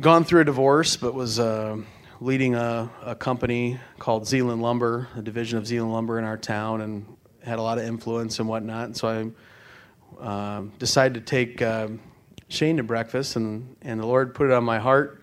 gone 0.00 0.24
through 0.24 0.40
a 0.40 0.44
divorce, 0.46 0.96
but 0.96 1.12
was 1.12 1.38
uh, 1.38 1.76
leading 2.22 2.54
a, 2.54 2.90
a, 3.04 3.14
company 3.14 3.78
called 3.98 4.26
Zeeland 4.26 4.62
Lumber, 4.62 5.08
a 5.14 5.20
division 5.20 5.58
of 5.58 5.66
Zeeland 5.66 5.92
Lumber 5.92 6.18
in 6.18 6.24
our 6.24 6.38
town, 6.38 6.80
and 6.80 7.04
had 7.44 7.58
a 7.58 7.62
lot 7.62 7.76
of 7.76 7.84
influence 7.84 8.38
and 8.38 8.48
whatnot. 8.48 8.86
And 8.86 8.96
so 8.96 9.34
I 10.18 10.24
uh, 10.24 10.62
decided 10.78 11.16
to 11.16 11.20
take 11.20 11.60
uh, 11.60 11.88
Shane 12.48 12.78
to 12.78 12.82
breakfast, 12.82 13.36
and, 13.36 13.76
and 13.82 14.00
the 14.00 14.06
Lord 14.06 14.34
put 14.34 14.46
it 14.46 14.54
on 14.54 14.64
my 14.64 14.78
heart 14.78 15.22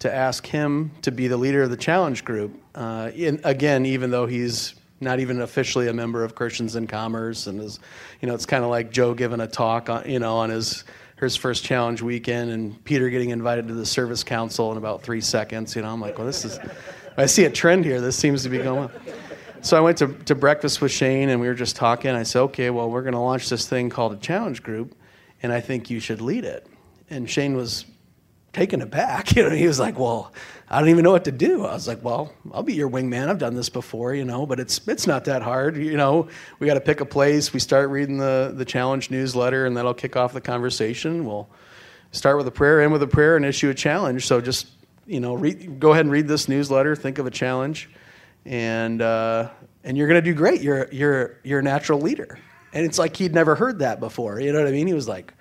to 0.00 0.14
ask 0.14 0.46
him 0.46 0.90
to 1.00 1.10
be 1.10 1.26
the 1.26 1.38
leader 1.38 1.62
of 1.62 1.70
the 1.70 1.78
challenge 1.78 2.22
group. 2.22 2.62
Uh, 2.74 3.12
in, 3.14 3.40
again, 3.44 3.86
even 3.86 4.10
though 4.10 4.26
he's 4.26 4.74
not 5.00 5.20
even 5.20 5.40
officially 5.40 5.88
a 5.88 5.92
member 5.92 6.24
of 6.24 6.34
Christians 6.34 6.76
in 6.76 6.86
Commerce, 6.86 7.46
and 7.46 7.60
is, 7.60 7.80
you 8.20 8.28
know, 8.28 8.34
it's 8.34 8.46
kind 8.46 8.64
of 8.64 8.70
like 8.70 8.90
Joe 8.90 9.14
giving 9.14 9.40
a 9.40 9.46
talk, 9.46 9.88
on, 9.88 10.08
you 10.08 10.18
know, 10.18 10.36
on 10.36 10.50
his 10.50 10.84
his 11.20 11.34
first 11.34 11.64
challenge 11.64 12.00
weekend, 12.00 12.50
and 12.50 12.84
Peter 12.84 13.10
getting 13.10 13.30
invited 13.30 13.66
to 13.68 13.74
the 13.74 13.86
service 13.86 14.22
council 14.22 14.70
in 14.70 14.78
about 14.78 15.02
three 15.02 15.20
seconds. 15.20 15.74
You 15.74 15.82
know, 15.82 15.88
I'm 15.88 16.00
like, 16.00 16.16
well, 16.16 16.26
this 16.26 16.44
is, 16.44 16.60
I 17.16 17.26
see 17.26 17.44
a 17.44 17.50
trend 17.50 17.84
here. 17.84 18.00
This 18.00 18.16
seems 18.16 18.44
to 18.44 18.48
be 18.48 18.58
going. 18.58 18.88
So 19.60 19.76
I 19.76 19.80
went 19.80 19.98
to, 19.98 20.12
to 20.26 20.36
breakfast 20.36 20.80
with 20.80 20.92
Shane, 20.92 21.28
and 21.28 21.40
we 21.40 21.48
were 21.48 21.54
just 21.54 21.74
talking. 21.74 22.12
I 22.12 22.22
said, 22.22 22.42
okay, 22.42 22.70
well, 22.70 22.88
we're 22.88 23.02
going 23.02 23.14
to 23.14 23.18
launch 23.18 23.48
this 23.48 23.68
thing 23.68 23.90
called 23.90 24.12
a 24.12 24.16
challenge 24.16 24.62
group, 24.62 24.94
and 25.42 25.52
I 25.52 25.60
think 25.60 25.90
you 25.90 25.98
should 25.98 26.20
lead 26.20 26.44
it. 26.44 26.64
And 27.10 27.28
Shane 27.28 27.56
was 27.56 27.84
taken 28.52 28.82
aback. 28.82 29.28
You 29.36 29.44
know, 29.44 29.50
he 29.54 29.66
was 29.66 29.78
like, 29.78 29.98
well, 29.98 30.32
I 30.68 30.80
don't 30.80 30.88
even 30.88 31.04
know 31.04 31.12
what 31.12 31.24
to 31.24 31.32
do. 31.32 31.64
I 31.64 31.74
was 31.74 31.86
like, 31.86 32.02
well, 32.02 32.32
I'll 32.52 32.62
be 32.62 32.74
your 32.74 32.90
wingman. 32.90 33.28
I've 33.28 33.38
done 33.38 33.54
this 33.54 33.68
before, 33.68 34.14
you 34.14 34.24
know, 34.24 34.46
but 34.46 34.58
it's 34.58 34.80
it's 34.88 35.06
not 35.06 35.24
that 35.26 35.42
hard. 35.42 35.76
You 35.76 35.96
know, 35.96 36.28
we 36.58 36.66
got 36.66 36.74
to 36.74 36.80
pick 36.80 37.00
a 37.00 37.06
place. 37.06 37.52
We 37.52 37.60
start 37.60 37.88
reading 37.90 38.18
the 38.18 38.52
the 38.54 38.64
challenge 38.64 39.10
newsletter, 39.10 39.64
and 39.64 39.76
that'll 39.76 39.94
kick 39.94 40.16
off 40.16 40.32
the 40.32 40.40
conversation. 40.40 41.24
We'll 41.24 41.48
start 42.12 42.36
with 42.36 42.46
a 42.48 42.50
prayer, 42.50 42.82
end 42.82 42.92
with 42.92 43.02
a 43.02 43.06
prayer, 43.06 43.36
and 43.36 43.44
issue 43.44 43.70
a 43.70 43.74
challenge. 43.74 44.26
So 44.26 44.40
just 44.40 44.68
you 45.06 45.20
know, 45.20 45.34
read, 45.34 45.80
go 45.80 45.92
ahead 45.92 46.04
and 46.04 46.12
read 46.12 46.28
this 46.28 46.48
newsletter. 46.48 46.94
Think 46.96 47.18
of 47.18 47.26
a 47.26 47.30
challenge, 47.30 47.88
and 48.44 49.00
uh, 49.00 49.50
and 49.84 49.96
you're 49.96 50.08
to 50.08 50.20
do 50.20 50.34
great. 50.34 50.60
You're 50.60 50.88
you're 50.92 51.38
you're 51.44 51.60
a 51.60 51.62
natural 51.62 52.00
leader. 52.00 52.38
And 52.74 52.84
it's 52.84 52.98
like 52.98 53.16
he'd 53.16 53.32
never 53.32 53.54
heard 53.54 53.78
that 53.78 53.98
before. 53.98 54.40
You 54.40 54.52
know 54.52 54.58
what 54.58 54.68
I 54.68 54.72
mean? 54.72 54.86
He 54.86 54.92
was 54.92 55.08
like, 55.08 55.32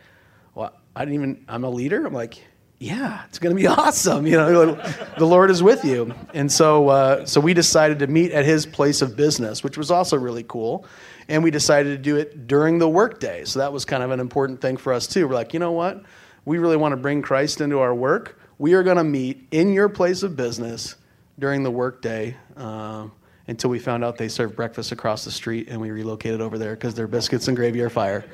well, 0.56 0.74
I 0.96 1.04
didn't 1.04 1.16
even. 1.16 1.46
I'm 1.50 1.66
a 1.66 1.70
leader. 1.70 2.06
I'm 2.06 2.14
like 2.14 2.42
yeah, 2.80 3.24
it's 3.26 3.40
going 3.40 3.56
to 3.56 3.60
be 3.60 3.68
awesome. 3.68 4.28
You 4.28 4.38
know, 4.38 4.76
the 5.18 5.26
Lord 5.26 5.50
is 5.50 5.64
with 5.64 5.84
you. 5.84 6.14
And 6.34 6.52
so, 6.52 6.90
uh, 6.90 7.26
so 7.26 7.42
we 7.42 7.54
decided 7.54 8.00
to 8.00 8.08
meet 8.08 8.32
at 8.32 8.46
his 8.46 8.66
place 8.66 9.02
of 9.02 9.16
business, 9.16 9.64
which 9.64 9.78
was 9.78 9.90
also 9.90 10.18
really 10.18 10.44
cool. 10.44 10.86
And 11.28 11.44
we 11.44 11.52
decided 11.52 11.90
to 11.90 11.98
do 11.98 12.16
it 12.18 12.48
during 12.48 12.80
the 12.80 12.88
workday. 12.88 13.46
So 13.46 13.60
that 13.60 13.74
was 13.74 13.84
kind 13.84 14.04
of 14.04 14.12
an 14.12 14.20
important 14.20 14.62
thing 14.62 14.78
for 14.78 14.94
us 14.94 15.08
too. 15.08 15.28
We're 15.28 15.36
like, 15.36 15.54
you 15.54 15.60
know 15.60 15.72
what? 15.72 16.04
We 16.46 16.60
really 16.60 16.78
want 16.78 16.94
to 16.94 16.98
bring 16.98 17.22
Christ 17.22 17.62
into 17.62 17.80
our 17.80 17.94
work. 17.94 18.40
We 18.60 18.74
are 18.74 18.84
going 18.84 18.98
to 18.98 19.04
meet 19.04 19.48
in 19.52 19.74
your 19.74 19.90
place 19.90 20.24
of 20.24 20.36
business 20.36 20.96
during 21.38 21.64
the 21.64 21.72
workday. 21.72 22.38
Uh, 22.56 23.08
until 23.50 23.70
we 23.70 23.80
found 23.80 24.04
out 24.04 24.18
they 24.18 24.28
served 24.28 24.58
breakfast 24.58 24.92
across 24.92 25.24
the 25.24 25.32
street 25.32 25.70
and 25.70 25.80
we 25.80 25.90
relocated 25.90 26.42
over 26.42 26.58
there 26.58 26.76
because 26.76 26.96
their 26.96 27.08
biscuits 27.08 27.48
and 27.48 27.56
gravy 27.56 27.82
are 27.82 27.90
fire. 27.90 28.26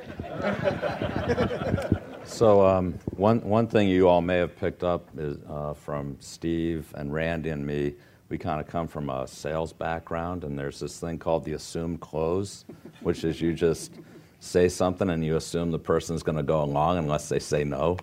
So 2.26 2.66
um, 2.66 2.94
one 3.18 3.42
one 3.42 3.68
thing 3.68 3.90
you 3.90 4.08
all 4.08 4.22
may 4.22 4.38
have 4.38 4.58
picked 4.58 4.84
up 4.84 5.08
is 5.18 5.38
uh, 5.50 5.74
from 5.74 6.18
Steve 6.20 6.92
and 6.96 7.14
Randy 7.14 7.50
and 7.50 7.66
me. 7.66 7.96
We 8.30 8.38
kind 8.38 8.60
of 8.60 8.68
come 8.68 8.88
from 8.88 9.10
a 9.10 9.28
sales 9.28 9.74
background, 9.74 10.44
and 10.44 10.58
there's 10.58 10.80
this 10.80 11.00
thing 11.00 11.20
called 11.20 11.44
the 11.44 11.54
assumed 11.54 12.02
close, 12.02 12.66
which 13.02 13.24
is 13.24 13.42
you 13.42 13.54
just 13.54 13.92
say 14.40 14.68
something 14.70 15.10
and 15.10 15.24
you 15.24 15.36
assume 15.36 15.70
the 15.70 15.80
person's 15.80 16.24
going 16.24 16.38
to 16.38 16.44
go 16.44 16.64
along 16.64 16.98
unless 16.98 17.30
they 17.30 17.40
say 17.40 17.64
no, 17.64 17.98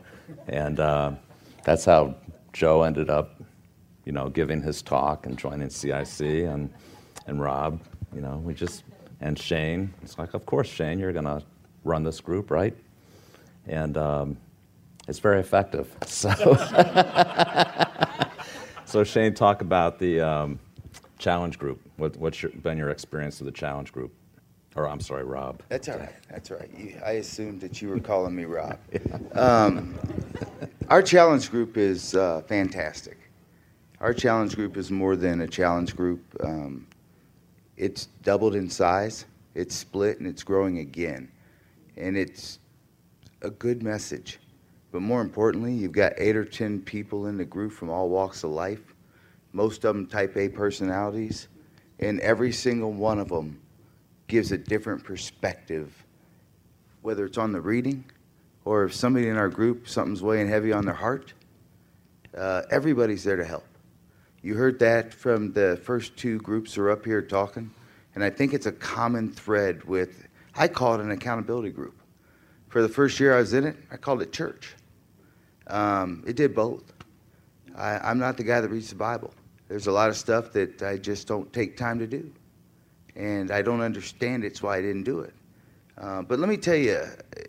and 0.48 0.78
uh, 0.78 1.12
that's 1.64 1.84
how 1.84 2.14
Joe 2.52 2.82
ended 2.82 3.10
up, 3.10 3.40
you 4.04 4.12
know, 4.12 4.28
giving 4.28 4.62
his 4.62 4.82
talk 4.82 5.26
and 5.26 5.36
joining 5.38 5.70
CIC, 5.70 6.20
and 6.20 6.70
and 7.26 7.40
Rob, 7.40 7.80
you 8.14 8.20
know, 8.20 8.36
we 8.36 8.54
just 8.54 8.84
and 9.20 9.38
Shane. 9.38 9.92
It's 10.02 10.18
like, 10.18 10.34
of 10.34 10.46
course, 10.46 10.68
Shane, 10.68 10.98
you're 10.98 11.12
going 11.12 11.24
to 11.24 11.42
run 11.84 12.04
this 12.04 12.20
group, 12.20 12.50
right? 12.50 12.76
And 13.70 13.96
um, 13.96 14.36
it's 15.08 15.18
very 15.20 15.40
effective. 15.40 15.96
So, 16.06 16.34
so 18.84 19.04
Shane, 19.04 19.32
talk 19.32 19.62
about 19.62 19.98
the 19.98 20.20
um, 20.20 20.58
challenge 21.18 21.58
group. 21.58 21.80
What, 21.96 22.16
what's 22.16 22.42
your, 22.42 22.50
been 22.50 22.76
your 22.76 22.90
experience 22.90 23.38
with 23.38 23.46
the 23.46 23.58
challenge 23.58 23.92
group? 23.92 24.12
Or 24.74 24.88
I'm 24.88 25.00
sorry, 25.00 25.24
Rob. 25.24 25.62
That's 25.68 25.88
all 25.88 25.98
right. 25.98 26.14
That's 26.28 26.50
all 26.50 26.58
right. 26.58 26.70
You, 26.76 27.00
I 27.04 27.12
assumed 27.12 27.60
that 27.60 27.80
you 27.80 27.88
were 27.88 28.00
calling 28.00 28.34
me 28.34 28.44
Rob. 28.44 28.78
Um, 29.34 29.94
our 30.88 31.02
challenge 31.02 31.50
group 31.50 31.76
is 31.76 32.14
uh, 32.16 32.42
fantastic. 32.42 33.16
Our 34.00 34.12
challenge 34.12 34.56
group 34.56 34.76
is 34.76 34.90
more 34.90 35.14
than 35.14 35.42
a 35.42 35.46
challenge 35.46 35.94
group. 35.94 36.24
Um, 36.42 36.86
it's 37.76 38.06
doubled 38.22 38.56
in 38.56 38.68
size. 38.68 39.26
It's 39.54 39.74
split 39.74 40.18
and 40.18 40.26
it's 40.26 40.42
growing 40.42 40.78
again, 40.78 41.30
and 41.96 42.16
it's 42.16 42.59
a 43.42 43.50
good 43.50 43.82
message. 43.82 44.38
But 44.92 45.02
more 45.02 45.20
importantly, 45.20 45.73
you've 45.73 45.92
got 45.92 46.12
eight 46.16 46.37
or 46.37 46.44
10 46.44 46.82
people 46.82 47.26
in 47.26 47.37
the 47.37 47.44
group 47.44 47.73
from 47.73 47.90
all 47.90 48.09
walks 48.09 48.44
of 48.44 48.50
life, 48.50 48.94
most 49.52 49.85
of 49.85 49.94
them 49.94 50.06
type 50.06 50.37
A 50.37 50.49
personalities, 50.49 51.49
and 51.99 52.20
every 52.20 52.52
single 52.52 52.92
one 52.92 53.18
of 53.18 53.28
them 53.28 53.61
gives 54.26 54.52
a 54.52 54.59
different 54.59 55.04
perspective, 55.04 56.04
whether 57.02 57.25
it's 57.25 57.38
on 57.38 57.52
the 57.52 57.61
reading 57.61 58.04
or 58.64 58.85
if 58.85 58.94
somebody 58.94 59.28
in 59.28 59.37
our 59.37 59.49
group, 59.49 59.88
something's 59.88 60.23
weighing 60.23 60.49
heavy 60.49 60.73
on 60.73 60.85
their 60.85 60.94
heart. 60.94 61.32
Uh, 62.37 62.62
everybody's 62.70 63.25
there 63.25 63.37
to 63.37 63.44
help. 63.44 63.64
You 64.42 64.54
heard 64.54 64.78
that 64.80 65.12
from 65.12 65.52
the 65.52 65.80
first 65.82 66.16
two 66.16 66.38
groups 66.38 66.75
who 66.75 66.82
are 66.82 66.90
up 66.90 67.04
here 67.04 67.23
talking, 67.23 67.70
and 68.14 68.25
I 68.25 68.30
think 68.30 68.54
it's 68.54 68.66
a 68.66 68.73
common 68.73 69.30
thread 69.30 69.85
with, 69.85 70.26
I 70.54 70.68
call 70.68 70.94
it 70.94 71.00
an 71.00 71.11
accountability 71.11 71.70
group 71.70 72.00
for 72.70 72.82
the 72.82 72.88
first 72.88 73.20
year 73.20 73.34
I 73.34 73.40
was 73.40 73.52
in 73.52 73.66
it, 73.66 73.76
I 73.90 73.96
called 73.96 74.22
it 74.22 74.32
church. 74.32 74.74
Um, 75.66 76.24
it 76.26 76.36
did 76.36 76.54
both. 76.54 76.92
I, 77.76 78.10
am 78.10 78.18
not 78.18 78.36
the 78.36 78.44
guy 78.44 78.60
that 78.60 78.68
reads 78.68 78.88
the 78.88 78.94
Bible. 78.94 79.34
There's 79.68 79.88
a 79.88 79.92
lot 79.92 80.08
of 80.08 80.16
stuff 80.16 80.52
that 80.52 80.80
I 80.82 80.96
just 80.96 81.26
don't 81.26 81.52
take 81.52 81.76
time 81.76 81.98
to 81.98 82.06
do. 82.06 82.32
And 83.16 83.50
I 83.50 83.60
don't 83.60 83.80
understand 83.80 84.44
it, 84.44 84.56
so 84.56 84.68
I 84.68 84.80
didn't 84.80 85.02
do 85.02 85.20
it. 85.20 85.34
Uh, 85.98 86.22
but 86.22 86.38
let 86.38 86.48
me 86.48 86.56
tell 86.56 86.76
you, 86.76 87.02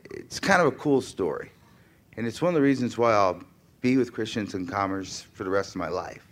it's 0.09 0.39
kind 0.39 0.59
of 0.59 0.67
a 0.67 0.71
cool 0.71 1.01
story. 1.01 1.51
And 2.17 2.25
it's 2.25 2.41
one 2.41 2.49
of 2.49 2.55
the 2.55 2.61
reasons 2.61 2.97
why 2.97 3.13
I'll 3.13 3.41
be 3.79 3.97
with 3.97 4.11
Christians 4.11 4.55
in 4.55 4.65
Commerce 4.65 5.21
for 5.33 5.43
the 5.43 5.49
rest 5.49 5.69
of 5.69 5.75
my 5.77 5.87
life. 5.87 6.27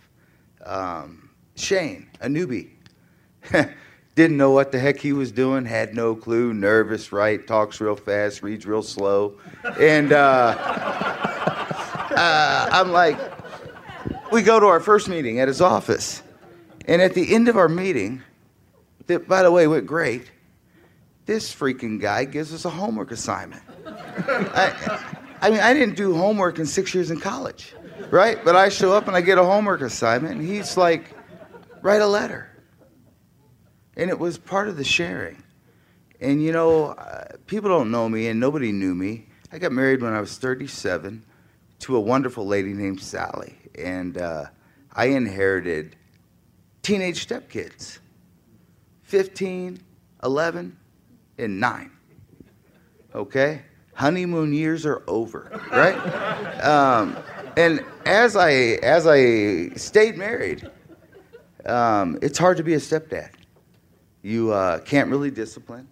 Um, 0.64 1.30
Shane, 1.54 2.08
a 2.20 2.26
newbie. 2.26 2.70
didn't 4.14 4.36
know 4.36 4.50
what 4.50 4.72
the 4.72 4.78
heck 4.78 4.98
he 4.98 5.12
was 5.12 5.32
doing, 5.32 5.64
had 5.64 5.94
no 5.94 6.14
clue, 6.14 6.52
nervous, 6.52 7.12
right? 7.12 7.46
Talks 7.46 7.80
real 7.80 7.96
fast, 7.96 8.42
reads 8.42 8.66
real 8.66 8.82
slow. 8.82 9.38
And 9.80 10.12
uh, 10.12 10.56
uh, 12.10 12.68
I'm 12.72 12.90
like, 12.92 13.18
we 14.32 14.42
go 14.42 14.60
to 14.60 14.66
our 14.66 14.80
first 14.80 15.08
meeting 15.08 15.40
at 15.40 15.48
his 15.48 15.60
office. 15.60 16.22
And 16.86 17.00
at 17.00 17.14
the 17.14 17.34
end 17.34 17.48
of 17.48 17.56
our 17.56 17.68
meeting, 17.68 18.22
that 19.06 19.28
by 19.28 19.42
the 19.42 19.50
way 19.50 19.66
went 19.66 19.86
great, 19.86 20.30
this 21.26 21.54
freaking 21.54 22.00
guy 22.00 22.24
gives 22.24 22.52
us 22.52 22.64
a 22.64 22.70
homework 22.70 23.12
assignment. 23.12 23.62
I, 23.86 25.14
I 25.40 25.50
mean, 25.50 25.60
I 25.60 25.72
didn't 25.72 25.96
do 25.96 26.14
homework 26.14 26.58
in 26.58 26.66
six 26.66 26.92
years 26.94 27.10
in 27.10 27.20
college, 27.20 27.74
right? 28.10 28.44
But 28.44 28.56
I 28.56 28.68
show 28.68 28.92
up 28.92 29.06
and 29.06 29.16
I 29.16 29.20
get 29.20 29.38
a 29.38 29.44
homework 29.44 29.80
assignment, 29.80 30.38
and 30.38 30.46
he's 30.46 30.76
like, 30.76 31.14
write 31.82 32.02
a 32.02 32.06
letter. 32.06 32.49
And 33.96 34.10
it 34.10 34.18
was 34.18 34.38
part 34.38 34.68
of 34.68 34.76
the 34.76 34.84
sharing. 34.84 35.42
And 36.20 36.42
you 36.42 36.52
know, 36.52 36.88
uh, 36.88 37.36
people 37.46 37.70
don't 37.70 37.90
know 37.90 38.08
me, 38.08 38.28
and 38.28 38.38
nobody 38.38 38.72
knew 38.72 38.94
me. 38.94 39.26
I 39.52 39.58
got 39.58 39.72
married 39.72 40.02
when 40.02 40.12
I 40.12 40.20
was 40.20 40.36
37 40.38 41.24
to 41.80 41.96
a 41.96 42.00
wonderful 42.00 42.46
lady 42.46 42.72
named 42.72 43.00
Sally. 43.00 43.56
And 43.76 44.18
uh, 44.18 44.46
I 44.92 45.06
inherited 45.06 45.96
teenage 46.82 47.26
stepkids 47.26 47.98
15, 49.02 49.80
11, 50.22 50.76
and 51.38 51.60
9. 51.60 51.90
Okay? 53.14 53.62
Honeymoon 53.94 54.52
years 54.52 54.86
are 54.86 55.02
over, 55.08 55.60
right? 55.70 55.96
um, 56.64 57.16
and 57.56 57.84
as 58.06 58.36
I 58.36 58.52
as 58.82 59.06
I 59.06 59.70
stayed 59.70 60.16
married, 60.16 60.70
um, 61.66 62.18
it's 62.22 62.38
hard 62.38 62.56
to 62.58 62.62
be 62.62 62.74
a 62.74 62.78
stepdad. 62.78 63.30
You 64.22 64.52
uh, 64.52 64.80
can't 64.80 65.08
really 65.08 65.30
discipline. 65.30 65.88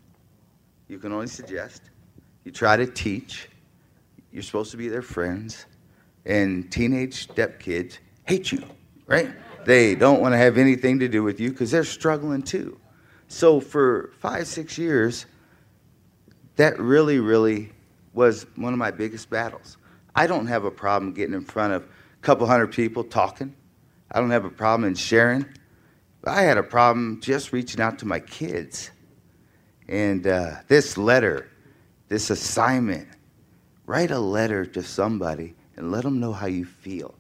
You 0.89 0.99
can 0.99 1.13
only 1.13 1.27
suggest. 1.27 1.83
You 2.45 2.53
try 2.53 2.77
to 2.77 2.87
teach. 2.87 3.49
You're 4.33 4.43
supposed 4.43 4.71
to 4.73 4.77
be 4.77 4.89
their 4.89 5.03
friends. 5.03 5.67
And 6.27 6.71
teenage 6.71 7.27
stepkids 7.29 7.99
hate 8.27 8.53
you, 8.53 8.63
right? 9.07 9.31
They 9.65 9.95
don't 9.95 10.21
want 10.21 10.33
to 10.33 10.39
have 10.39 10.59
anything 10.59 10.99
to 11.01 11.09
do 11.09 11.23
with 11.23 11.41
you 11.41 11.51
because 11.51 11.71
they're 11.71 11.85
struggling 11.85 12.43
too. 12.43 12.79
So 13.29 13.61
for 13.61 14.13
five, 14.19 14.47
six 14.47 14.79
years, 14.79 15.27
that 16.57 16.79
really, 16.79 17.19
really 17.19 17.73
was 18.13 18.47
one 18.57 18.73
of 18.73 18.79
my 18.79 18.91
biggest 18.91 19.31
battles. 19.31 19.77
I 20.15 20.27
don't 20.27 20.47
have 20.47 20.65
a 20.65 20.71
problem 20.71 21.13
getting 21.13 21.35
in 21.35 21.45
front 21.45 21.73
of 21.73 21.85
a 21.85 21.87
couple 22.23 22.47
hundred 22.47 22.73
people 22.73 23.05
talking. 23.05 23.55
I 24.11 24.21
don't 24.21 24.31
have 24.31 24.45
a 24.45 24.51
problem 24.51 24.89
in 24.89 24.95
sharing. 24.95 25.47
I 26.25 26.43
had 26.43 26.59
a 26.59 26.63
problem 26.63 27.21
just 27.21 27.53
reaching 27.53 27.81
out 27.81 27.99
to 28.01 28.07
my 28.07 28.21
kids. 28.21 28.91
And 29.89 30.27
uh, 30.27 30.57
this 30.67 30.99
letter, 30.99 31.49
this 32.09 32.31
assignment, 32.31 33.09
write 33.87 34.11
a 34.11 34.19
letter 34.19 34.67
to 34.67 34.83
somebody 34.83 35.55
and 35.77 35.91
let 35.91 36.03
them 36.03 36.21
know 36.21 36.33
how 36.33 36.47
you 36.47 36.65
feel. 36.65 37.15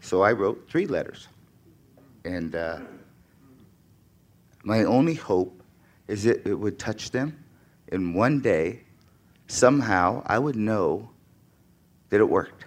So 0.00 0.22
I 0.22 0.32
wrote 0.32 0.68
three 0.68 0.86
letters. 0.86 1.28
And 2.24 2.54
uh, 2.54 2.80
my 4.64 4.84
only 4.84 5.14
hope 5.14 5.62
is 6.08 6.24
that 6.24 6.46
it 6.46 6.54
would 6.54 6.78
touch 6.78 7.10
them. 7.10 7.44
And 7.92 8.14
one 8.14 8.40
day, 8.40 8.80
somehow, 9.46 10.22
I 10.26 10.38
would 10.38 10.56
know 10.56 11.10
that 12.10 12.20
it 12.20 12.28
worked. 12.28 12.64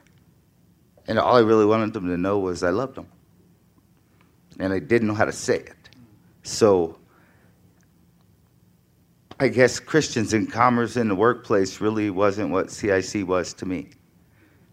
And 1.08 1.20
all 1.20 1.36
I 1.36 1.41
really 1.41 1.65
wanted 1.65 1.94
them 1.94 2.08
to 2.08 2.18
know 2.18 2.39
was 2.39 2.63
I 2.63 2.70
loved 2.70 2.96
them. 2.96 3.08
And 4.62 4.72
I 4.72 4.77
didn't 4.77 5.08
know 5.08 5.15
how 5.15 5.25
to 5.25 5.32
say 5.32 5.56
it. 5.56 5.89
So 6.44 7.00
I 9.39 9.48
guess 9.48 9.80
Christians 9.80 10.36
in 10.36 10.46
commerce 10.46 10.98
in 10.98 11.08
the 11.08 11.15
workplace 11.15 11.82
really 11.82 12.12
wasn't 12.12 12.51
what 12.51 12.70
CIC 12.70 13.27
was 13.27 13.53
to 13.56 13.65
me. 13.65 13.89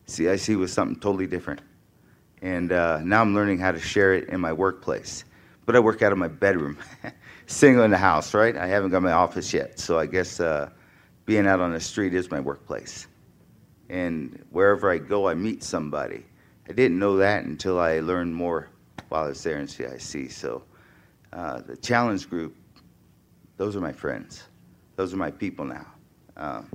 CIC 0.05 0.59
was 0.59 0.75
something 0.75 1.01
totally 1.01 1.27
different. 1.27 1.63
And 2.43 2.71
uh, 2.71 3.01
now 3.03 3.23
I'm 3.23 3.35
learning 3.35 3.61
how 3.61 3.73
to 3.73 3.81
share 3.81 4.13
it 4.13 4.29
in 4.29 4.43
my 4.43 4.53
workplace. 4.53 5.25
But 5.65 5.75
I 5.75 5.81
work 5.81 6.03
out 6.03 6.13
of 6.13 6.19
my 6.19 6.29
bedroom, 6.29 6.77
single 7.47 7.83
in 7.83 7.91
the 7.91 7.97
house, 7.97 8.35
right? 8.35 8.59
I 8.59 8.67
haven't 8.67 8.91
got 8.91 9.03
my 9.03 9.13
office 9.13 9.55
yet. 9.55 9.79
So 9.81 9.99
I 9.99 10.05
guess 10.05 10.39
uh, 10.39 10.69
being 11.25 11.47
out 11.47 11.61
on 11.61 11.73
the 11.73 11.81
street 11.81 12.13
is 12.13 12.31
my 12.31 12.41
workplace. 12.41 13.07
And 13.89 14.45
wherever 14.51 14.91
I 14.91 14.99
go, 14.99 15.29
I 15.29 15.35
meet 15.35 15.63
somebody. 15.63 16.27
I 16.69 16.73
didn't 16.73 16.99
know 16.99 17.17
that 17.17 17.45
until 17.45 17.81
I 17.81 18.01
learned 18.01 18.35
more 18.35 18.69
while 19.09 19.25
I 19.25 19.29
was 19.29 19.43
there 19.43 19.59
in 19.59 19.67
CIC. 19.69 20.31
So 20.31 20.63
uh, 21.33 21.61
the 21.61 21.77
challenge 21.77 22.29
group, 22.29 22.55
those 23.57 23.77
are 23.77 23.81
my 23.81 23.93
friends. 23.93 24.45
Those 24.97 25.13
are 25.15 25.17
my 25.17 25.31
people 25.31 25.65
now. 25.65 25.87
Um. 26.37 26.69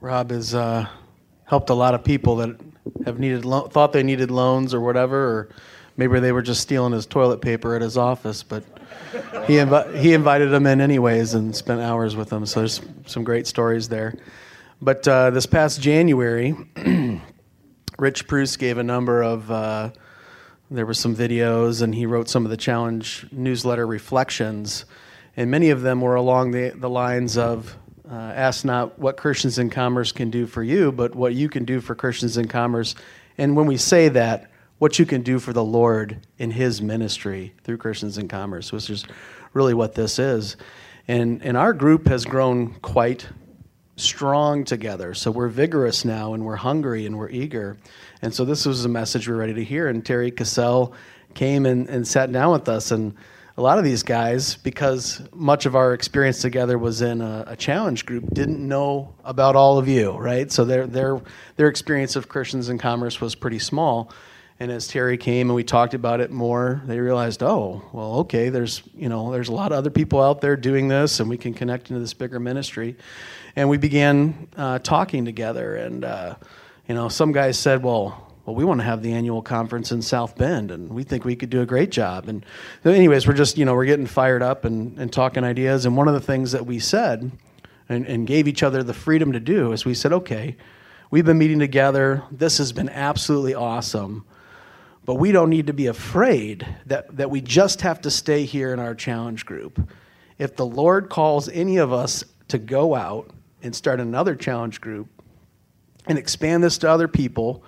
Rob 0.00 0.30
has 0.30 0.54
uh, 0.54 0.86
helped 1.44 1.70
a 1.70 1.74
lot 1.74 1.94
of 1.94 2.04
people 2.04 2.36
that 2.36 2.60
have 3.06 3.18
needed 3.18 3.44
lo- 3.46 3.68
thought 3.68 3.92
they 3.92 4.02
needed 4.02 4.30
loans 4.30 4.74
or 4.74 4.80
whatever, 4.80 5.16
or 5.16 5.48
maybe 5.96 6.20
they 6.20 6.32
were 6.32 6.42
just 6.42 6.60
stealing 6.60 6.92
his 6.92 7.06
toilet 7.06 7.40
paper 7.40 7.74
at 7.74 7.80
his 7.80 7.96
office, 7.96 8.42
but 8.42 8.64
he 9.46 9.54
invi- 9.54 9.96
he 9.96 10.12
invited 10.12 10.50
them 10.50 10.66
in 10.66 10.80
anyways 10.82 11.32
and 11.32 11.56
spent 11.56 11.80
hours 11.80 12.16
with 12.16 12.28
them. 12.28 12.44
So 12.44 12.60
there's 12.60 12.82
some 13.06 13.24
great 13.24 13.46
stories 13.46 13.88
there. 13.88 14.14
But 14.82 15.08
uh, 15.08 15.30
this 15.30 15.46
past 15.46 15.80
January, 15.80 16.54
Rich 17.98 18.26
Bruce 18.26 18.56
gave 18.56 18.78
a 18.78 18.82
number 18.82 19.22
of. 19.22 19.50
Uh, 19.50 19.90
there 20.70 20.86
were 20.86 20.94
some 20.94 21.14
videos, 21.14 21.82
and 21.82 21.94
he 21.94 22.06
wrote 22.06 22.28
some 22.28 22.44
of 22.44 22.50
the 22.50 22.56
challenge 22.56 23.26
newsletter 23.30 23.86
reflections, 23.86 24.84
and 25.36 25.50
many 25.50 25.70
of 25.70 25.82
them 25.82 26.00
were 26.00 26.14
along 26.14 26.50
the 26.50 26.70
the 26.70 26.90
lines 26.90 27.36
of 27.38 27.76
uh, 28.10 28.14
ask 28.14 28.64
not 28.64 28.98
what 28.98 29.16
Christians 29.16 29.58
in 29.58 29.70
Commerce 29.70 30.12
can 30.12 30.30
do 30.30 30.46
for 30.46 30.62
you, 30.62 30.92
but 30.92 31.14
what 31.14 31.34
you 31.34 31.48
can 31.48 31.64
do 31.64 31.80
for 31.80 31.94
Christians 31.94 32.36
in 32.36 32.48
Commerce. 32.48 32.94
And 33.38 33.56
when 33.56 33.66
we 33.66 33.76
say 33.76 34.08
that, 34.10 34.50
what 34.78 34.98
you 34.98 35.06
can 35.06 35.22
do 35.22 35.38
for 35.38 35.52
the 35.52 35.64
Lord 35.64 36.26
in 36.38 36.50
His 36.50 36.82
ministry 36.82 37.54
through 37.62 37.78
Christians 37.78 38.18
in 38.18 38.28
Commerce, 38.28 38.72
which 38.72 38.90
is 38.90 39.04
really 39.52 39.74
what 39.74 39.94
this 39.94 40.18
is. 40.18 40.56
And, 41.08 41.42
and 41.42 41.56
our 41.56 41.72
group 41.72 42.08
has 42.08 42.24
grown 42.24 42.74
quite 42.80 43.26
strong 43.96 44.64
together. 44.64 45.14
So 45.14 45.30
we're 45.30 45.48
vigorous 45.48 46.04
now 46.04 46.34
and 46.34 46.44
we're 46.44 46.56
hungry 46.56 47.06
and 47.06 47.18
we're 47.18 47.30
eager. 47.30 47.76
And 48.22 48.34
so 48.34 48.44
this 48.44 48.66
was 48.66 48.84
a 48.84 48.88
message 48.88 49.28
we're 49.28 49.36
ready 49.36 49.54
to 49.54 49.64
hear. 49.64 49.88
And 49.88 50.04
Terry 50.04 50.30
Cassell 50.30 50.94
came 51.34 51.66
and, 51.66 51.88
and 51.88 52.06
sat 52.06 52.32
down 52.32 52.52
with 52.52 52.68
us. 52.68 52.90
And 52.90 53.14
a 53.56 53.62
lot 53.62 53.78
of 53.78 53.84
these 53.84 54.02
guys, 54.02 54.56
because 54.56 55.22
much 55.32 55.64
of 55.64 55.76
our 55.76 55.94
experience 55.94 56.40
together 56.40 56.76
was 56.76 57.02
in 57.02 57.20
a, 57.20 57.44
a, 57.48 57.56
challenge 57.56 58.04
group, 58.04 58.28
didn't 58.34 58.66
know 58.66 59.14
about 59.24 59.54
all 59.54 59.78
of 59.78 59.86
you, 59.86 60.10
right? 60.12 60.50
So 60.50 60.64
their 60.64 60.88
their 60.88 61.20
their 61.54 61.68
experience 61.68 62.16
of 62.16 62.28
Christians 62.28 62.68
in 62.68 62.78
commerce 62.78 63.20
was 63.20 63.36
pretty 63.36 63.60
small. 63.60 64.10
And 64.60 64.70
as 64.70 64.86
Terry 64.86 65.16
came 65.18 65.48
and 65.48 65.54
we 65.54 65.64
talked 65.64 65.94
about 65.94 66.20
it 66.20 66.30
more, 66.30 66.80
they 66.86 67.00
realized, 67.00 67.42
oh, 67.42 67.82
well, 67.92 68.14
okay, 68.20 68.48
there's 68.48 68.82
you 68.96 69.08
know 69.08 69.30
there's 69.30 69.48
a 69.48 69.54
lot 69.54 69.70
of 69.70 69.78
other 69.78 69.90
people 69.90 70.20
out 70.20 70.40
there 70.40 70.56
doing 70.56 70.88
this, 70.88 71.20
and 71.20 71.30
we 71.30 71.36
can 71.36 71.54
connect 71.54 71.90
into 71.90 72.00
this 72.00 72.14
bigger 72.14 72.40
ministry. 72.40 72.96
And 73.56 73.68
we 73.68 73.76
began 73.76 74.48
uh, 74.56 74.80
talking 74.80 75.24
together, 75.24 75.76
and 75.76 76.04
uh, 76.04 76.34
you 76.88 76.94
know, 76.94 77.08
some 77.08 77.32
guys 77.32 77.58
said, 77.58 77.82
well, 77.82 78.32
well, 78.44 78.54
we 78.54 78.64
want 78.64 78.80
to 78.80 78.84
have 78.84 79.02
the 79.02 79.12
annual 79.12 79.40
conference 79.40 79.90
in 79.90 80.02
South 80.02 80.36
Bend, 80.36 80.70
and 80.70 80.90
we 80.90 81.02
think 81.02 81.24
we 81.24 81.34
could 81.34 81.48
do 81.48 81.62
a 81.62 81.66
great 81.66 81.90
job. 81.90 82.28
And 82.28 82.44
anyways, 82.84 83.26
we're 83.26 83.34
just, 83.34 83.56
you 83.56 83.64
know, 83.64 83.74
we're 83.74 83.86
getting 83.86 84.06
fired 84.06 84.42
up 84.42 84.66
and, 84.66 84.98
and 84.98 85.10
talking 85.10 85.44
ideas. 85.44 85.86
And 85.86 85.96
one 85.96 86.08
of 86.08 86.14
the 86.14 86.20
things 86.20 86.52
that 86.52 86.66
we 86.66 86.78
said 86.78 87.30
and, 87.88 88.06
and 88.06 88.26
gave 88.26 88.46
each 88.46 88.62
other 88.62 88.82
the 88.82 88.92
freedom 88.92 89.32
to 89.32 89.40
do 89.40 89.72
is 89.72 89.86
we 89.86 89.94
said, 89.94 90.12
okay, 90.12 90.56
we've 91.10 91.24
been 91.24 91.38
meeting 91.38 91.58
together. 91.58 92.22
This 92.30 92.58
has 92.58 92.70
been 92.72 92.90
absolutely 92.90 93.54
awesome. 93.54 94.26
But 95.06 95.14
we 95.14 95.32
don't 95.32 95.48
need 95.48 95.68
to 95.68 95.72
be 95.72 95.86
afraid 95.86 96.66
that, 96.84 97.16
that 97.16 97.30
we 97.30 97.40
just 97.40 97.80
have 97.80 98.02
to 98.02 98.10
stay 98.10 98.44
here 98.44 98.74
in 98.74 98.78
our 98.78 98.94
challenge 98.94 99.46
group. 99.46 99.88
If 100.38 100.56
the 100.56 100.66
Lord 100.66 101.08
calls 101.08 101.48
any 101.48 101.78
of 101.78 101.94
us 101.94 102.24
to 102.48 102.58
go 102.58 102.94
out 102.94 103.30
and 103.64 103.74
start 103.74 103.98
another 103.98 104.36
challenge 104.36 104.80
group 104.80 105.08
and 106.06 106.18
expand 106.18 106.62
this 106.62 106.78
to 106.78 106.90
other 106.90 107.08
people, 107.08 107.64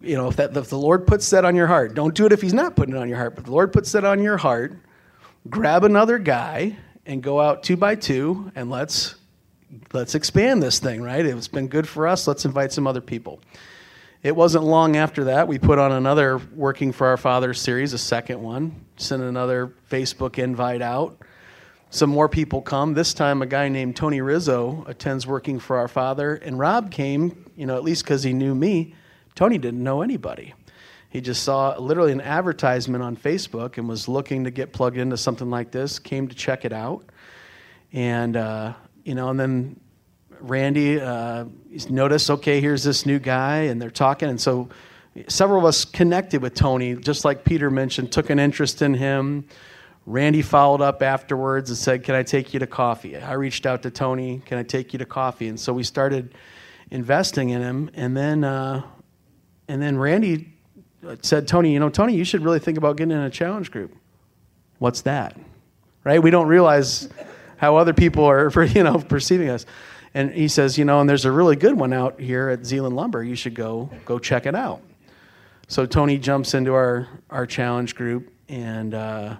you 0.00 0.16
know, 0.16 0.28
if, 0.28 0.36
that, 0.36 0.56
if 0.56 0.70
the 0.70 0.78
Lord 0.78 1.06
puts 1.06 1.30
that 1.30 1.44
on 1.44 1.54
your 1.54 1.66
heart, 1.66 1.94
don't 1.94 2.14
do 2.14 2.26
it 2.26 2.32
if 2.32 2.40
He's 2.40 2.54
not 2.54 2.74
putting 2.74 2.96
it 2.96 2.98
on 2.98 3.08
your 3.08 3.18
heart, 3.18 3.36
but 3.36 3.44
the 3.44 3.52
Lord 3.52 3.72
puts 3.72 3.92
that 3.92 4.04
on 4.04 4.22
your 4.22 4.38
heart, 4.38 4.74
grab 5.48 5.84
another 5.84 6.18
guy 6.18 6.76
and 7.06 7.22
go 7.22 7.40
out 7.40 7.62
two 7.62 7.76
by 7.76 7.94
two 7.94 8.50
and 8.56 8.70
let's 8.70 9.14
let's 9.92 10.14
expand 10.14 10.62
this 10.62 10.80
thing, 10.80 11.00
right? 11.02 11.24
It's 11.24 11.46
been 11.46 11.68
good 11.68 11.88
for 11.88 12.08
us. 12.08 12.26
Let's 12.26 12.44
invite 12.44 12.72
some 12.72 12.86
other 12.86 13.00
people. 13.00 13.40
It 14.22 14.34
wasn't 14.34 14.64
long 14.64 14.96
after 14.96 15.24
that 15.24 15.46
we 15.46 15.58
put 15.58 15.78
on 15.78 15.92
another 15.92 16.38
Working 16.54 16.92
for 16.92 17.06
Our 17.06 17.16
Father 17.16 17.54
series, 17.54 17.92
a 17.92 17.98
second 17.98 18.42
one, 18.42 18.84
sent 18.96 19.22
another 19.22 19.72
Facebook 19.90 20.38
invite 20.38 20.82
out. 20.82 21.18
Some 21.90 22.10
more 22.10 22.28
people 22.28 22.62
come. 22.62 22.94
This 22.94 23.12
time, 23.12 23.42
a 23.42 23.46
guy 23.46 23.68
named 23.68 23.96
Tony 23.96 24.20
Rizzo 24.20 24.84
attends 24.86 25.26
Working 25.26 25.58
for 25.58 25.76
Our 25.76 25.88
Father, 25.88 26.34
and 26.34 26.58
Rob 26.58 26.90
came, 26.90 27.50
you 27.56 27.66
know, 27.66 27.76
at 27.76 27.82
least 27.82 28.04
because 28.04 28.22
he 28.22 28.32
knew 28.32 28.54
me 28.54 28.94
Tony 29.34 29.58
didn't 29.58 29.82
know 29.82 30.02
anybody. 30.02 30.54
He 31.08 31.20
just 31.20 31.42
saw 31.42 31.76
literally 31.78 32.12
an 32.12 32.20
advertisement 32.20 33.02
on 33.02 33.16
Facebook 33.16 33.78
and 33.78 33.88
was 33.88 34.06
looking 34.06 34.44
to 34.44 34.50
get 34.50 34.72
plugged 34.72 34.96
into 34.96 35.16
something 35.16 35.50
like 35.50 35.70
this, 35.70 35.98
came 35.98 36.28
to 36.28 36.34
check 36.34 36.64
it 36.64 36.72
out. 36.72 37.04
And, 37.92 38.36
uh, 38.36 38.74
you 39.04 39.14
know, 39.14 39.30
and 39.30 39.40
then 39.40 39.80
Randy 40.40 41.00
uh, 41.00 41.46
noticed, 41.88 42.30
okay, 42.30 42.60
here's 42.60 42.84
this 42.84 43.06
new 43.06 43.18
guy, 43.18 43.62
and 43.62 43.80
they're 43.80 43.90
talking. 43.90 44.28
And 44.28 44.40
so 44.40 44.68
several 45.26 45.58
of 45.58 45.64
us 45.64 45.84
connected 45.84 46.42
with 46.42 46.54
Tony, 46.54 46.94
just 46.94 47.24
like 47.24 47.44
Peter 47.44 47.70
mentioned, 47.70 48.12
took 48.12 48.30
an 48.30 48.38
interest 48.38 48.82
in 48.82 48.94
him. 48.94 49.46
Randy 50.06 50.42
followed 50.42 50.80
up 50.80 51.02
afterwards 51.02 51.70
and 51.70 51.78
said, 51.78 52.04
Can 52.04 52.14
I 52.14 52.22
take 52.22 52.52
you 52.54 52.60
to 52.60 52.66
coffee? 52.66 53.16
I 53.16 53.34
reached 53.34 53.66
out 53.66 53.82
to 53.82 53.90
Tony, 53.90 54.42
Can 54.44 54.58
I 54.58 54.62
take 54.62 54.92
you 54.92 54.98
to 54.98 55.06
coffee? 55.06 55.48
And 55.48 55.58
so 55.58 55.72
we 55.72 55.82
started 55.82 56.34
investing 56.90 57.50
in 57.50 57.62
him. 57.62 57.90
And 57.94 58.16
then, 58.16 58.44
uh, 58.44 58.82
and 59.68 59.80
then 59.80 59.96
Randy 59.96 60.52
said, 61.22 61.46
Tony, 61.46 61.72
you 61.72 61.80
know, 61.80 61.88
Tony, 61.88 62.14
you 62.14 62.24
should 62.24 62.42
really 62.42 62.58
think 62.58 62.78
about 62.78 62.96
getting 62.96 63.12
in 63.12 63.20
a 63.20 63.30
challenge 63.30 63.70
group. 63.70 63.94
What's 64.78 65.02
that? 65.02 65.38
Right? 66.04 66.22
We 66.22 66.30
don't 66.30 66.48
realize 66.48 67.08
how 67.56 67.76
other 67.76 67.92
people 67.92 68.24
are, 68.24 68.50
you 68.64 68.82
know, 68.82 68.98
perceiving 68.98 69.50
us. 69.50 69.66
And 70.12 70.32
he 70.32 70.48
says, 70.48 70.76
you 70.76 70.84
know, 70.84 71.00
and 71.00 71.08
there's 71.08 71.24
a 71.24 71.30
really 71.30 71.56
good 71.56 71.74
one 71.78 71.92
out 71.92 72.18
here 72.20 72.48
at 72.48 72.66
Zeeland 72.66 72.96
Lumber. 72.96 73.22
You 73.22 73.36
should 73.36 73.54
go 73.54 73.90
go 74.04 74.18
check 74.18 74.46
it 74.46 74.54
out. 74.54 74.82
so 75.68 75.86
Tony 75.86 76.18
jumps 76.18 76.54
into 76.54 76.74
our 76.74 77.06
our 77.28 77.46
challenge 77.46 77.94
group, 77.94 78.32
and 78.48 78.92
uh, 78.92 79.36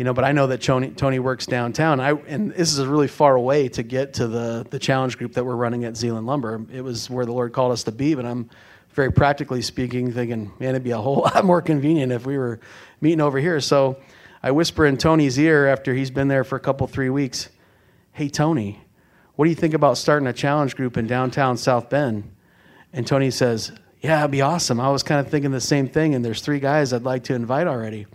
you 0.00 0.04
know, 0.04 0.14
but 0.14 0.24
I 0.24 0.32
know 0.32 0.46
that 0.46 0.62
Tony 0.62 0.88
Tony 0.88 1.18
works 1.18 1.44
downtown. 1.44 2.00
I 2.00 2.12
and 2.12 2.52
this 2.52 2.72
is 2.72 2.78
a 2.78 2.88
really 2.88 3.06
far 3.06 3.34
away 3.34 3.68
to 3.68 3.82
get 3.82 4.14
to 4.14 4.28
the 4.28 4.66
the 4.70 4.78
challenge 4.78 5.18
group 5.18 5.34
that 5.34 5.44
we're 5.44 5.56
running 5.56 5.84
at 5.84 5.94
Zeeland 5.94 6.26
Lumber. 6.26 6.64
It 6.72 6.80
was 6.80 7.10
where 7.10 7.26
the 7.26 7.34
Lord 7.34 7.52
called 7.52 7.70
us 7.72 7.82
to 7.82 7.92
be, 7.92 8.14
but 8.14 8.24
I'm 8.24 8.48
very 8.94 9.12
practically 9.12 9.60
speaking, 9.60 10.10
thinking, 10.10 10.52
man, 10.58 10.70
it'd 10.70 10.84
be 10.84 10.92
a 10.92 10.98
whole 10.98 11.16
lot 11.34 11.44
more 11.44 11.60
convenient 11.60 12.12
if 12.12 12.24
we 12.24 12.38
were 12.38 12.60
meeting 13.02 13.20
over 13.20 13.38
here. 13.38 13.60
So 13.60 13.98
I 14.42 14.52
whisper 14.52 14.86
in 14.86 14.96
Tony's 14.96 15.38
ear 15.38 15.66
after 15.66 15.92
he's 15.92 16.10
been 16.10 16.28
there 16.28 16.44
for 16.44 16.56
a 16.56 16.60
couple 16.60 16.86
three 16.86 17.10
weeks, 17.10 17.50
"Hey 18.12 18.30
Tony, 18.30 18.80
what 19.36 19.44
do 19.44 19.50
you 19.50 19.54
think 19.54 19.74
about 19.74 19.98
starting 19.98 20.26
a 20.26 20.32
challenge 20.32 20.76
group 20.76 20.96
in 20.96 21.08
downtown 21.08 21.58
South 21.58 21.90
Bend?" 21.90 22.24
And 22.94 23.06
Tony 23.06 23.30
says, 23.30 23.70
Yeah, 24.00 24.20
it'd 24.20 24.30
be 24.30 24.40
awesome. 24.40 24.80
I 24.80 24.88
was 24.88 25.02
kind 25.02 25.20
of 25.20 25.30
thinking 25.30 25.50
the 25.50 25.60
same 25.60 25.88
thing, 25.88 26.14
and 26.14 26.24
there's 26.24 26.40
three 26.40 26.58
guys 26.58 26.94
I'd 26.94 27.02
like 27.02 27.24
to 27.24 27.34
invite 27.34 27.66
already. 27.66 28.06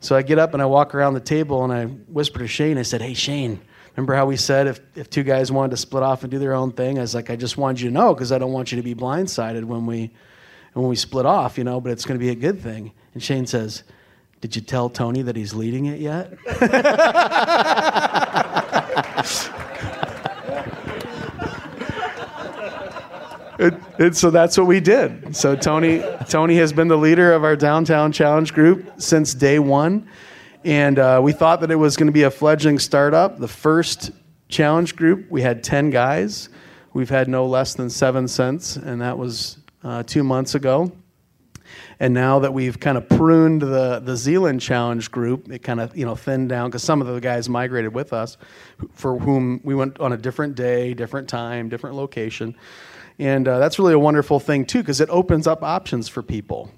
So 0.00 0.16
I 0.16 0.22
get 0.22 0.38
up 0.38 0.54
and 0.54 0.62
I 0.62 0.66
walk 0.66 0.94
around 0.94 1.14
the 1.14 1.20
table 1.20 1.64
and 1.64 1.72
I 1.72 1.86
whisper 1.86 2.38
to 2.38 2.46
Shane, 2.46 2.78
I 2.78 2.82
said, 2.82 3.02
Hey, 3.02 3.14
Shane, 3.14 3.60
remember 3.96 4.14
how 4.14 4.26
we 4.26 4.36
said 4.36 4.66
if, 4.66 4.80
if 4.94 5.10
two 5.10 5.24
guys 5.24 5.50
wanted 5.50 5.72
to 5.72 5.76
split 5.76 6.02
off 6.02 6.22
and 6.22 6.30
do 6.30 6.38
their 6.38 6.54
own 6.54 6.72
thing? 6.72 6.98
I 6.98 7.02
was 7.02 7.14
like, 7.14 7.30
I 7.30 7.36
just 7.36 7.56
wanted 7.56 7.80
you 7.80 7.88
to 7.88 7.94
know 7.94 8.14
because 8.14 8.30
I 8.30 8.38
don't 8.38 8.52
want 8.52 8.70
you 8.70 8.76
to 8.76 8.82
be 8.82 8.94
blindsided 8.94 9.64
when 9.64 9.86
we, 9.86 10.12
when 10.74 10.88
we 10.88 10.96
split 10.96 11.26
off, 11.26 11.58
you 11.58 11.64
know, 11.64 11.80
but 11.80 11.90
it's 11.92 12.04
going 12.04 12.18
to 12.18 12.24
be 12.24 12.30
a 12.30 12.36
good 12.36 12.60
thing. 12.60 12.92
And 13.14 13.22
Shane 13.22 13.46
says, 13.46 13.82
Did 14.40 14.54
you 14.54 14.62
tell 14.62 14.88
Tony 14.88 15.22
that 15.22 15.34
he's 15.34 15.54
leading 15.54 15.86
it 15.86 15.98
yet? 16.00 16.32
And, 23.58 24.16
so 24.16 24.30
that's 24.30 24.56
what 24.56 24.66
we 24.66 24.78
did. 24.78 25.34
So 25.34 25.56
Tony, 25.56 26.02
Tony 26.28 26.56
has 26.56 26.72
been 26.72 26.86
the 26.86 26.96
leader 26.96 27.32
of 27.32 27.42
our 27.42 27.56
downtown 27.56 28.12
challenge 28.12 28.54
group 28.54 28.92
since 28.98 29.34
day 29.34 29.58
one, 29.58 30.08
and 30.64 30.98
uh, 30.98 31.20
we 31.22 31.32
thought 31.32 31.60
that 31.60 31.70
it 31.70 31.76
was 31.76 31.96
going 31.96 32.06
to 32.06 32.12
be 32.12 32.22
a 32.22 32.30
fledgling 32.30 32.78
startup. 32.78 33.38
The 33.38 33.48
first 33.48 34.12
challenge 34.48 34.94
group, 34.94 35.28
we 35.28 35.42
had 35.42 35.64
ten 35.64 35.90
guys. 35.90 36.50
We've 36.92 37.10
had 37.10 37.28
no 37.28 37.46
less 37.46 37.74
than 37.74 37.90
seven 37.90 38.28
since, 38.28 38.76
and 38.76 39.00
that 39.00 39.18
was 39.18 39.58
uh, 39.82 40.04
two 40.04 40.22
months 40.22 40.54
ago. 40.54 40.92
And 42.00 42.14
now 42.14 42.38
that 42.38 42.54
we've 42.54 42.78
kind 42.78 42.96
of 42.96 43.08
pruned 43.08 43.62
the 43.62 43.98
the 43.98 44.16
Zeeland 44.16 44.60
Challenge 44.60 45.10
group, 45.10 45.50
it 45.50 45.64
kind 45.64 45.80
of 45.80 45.96
you 45.96 46.06
know 46.06 46.14
thinned 46.14 46.48
down 46.48 46.70
because 46.70 46.84
some 46.84 47.00
of 47.00 47.08
the 47.08 47.20
guys 47.20 47.48
migrated 47.48 47.92
with 47.92 48.12
us, 48.12 48.36
for 48.92 49.18
whom 49.18 49.60
we 49.64 49.74
went 49.74 49.98
on 49.98 50.12
a 50.12 50.16
different 50.16 50.54
day, 50.54 50.94
different 50.94 51.28
time, 51.28 51.68
different 51.68 51.96
location. 51.96 52.54
And 53.18 53.48
uh, 53.48 53.58
that's 53.58 53.78
really 53.78 53.94
a 53.94 53.98
wonderful 53.98 54.38
thing 54.38 54.64
too, 54.64 54.78
because 54.78 55.00
it 55.00 55.10
opens 55.10 55.46
up 55.46 55.62
options 55.62 56.08
for 56.08 56.22
people, 56.22 56.70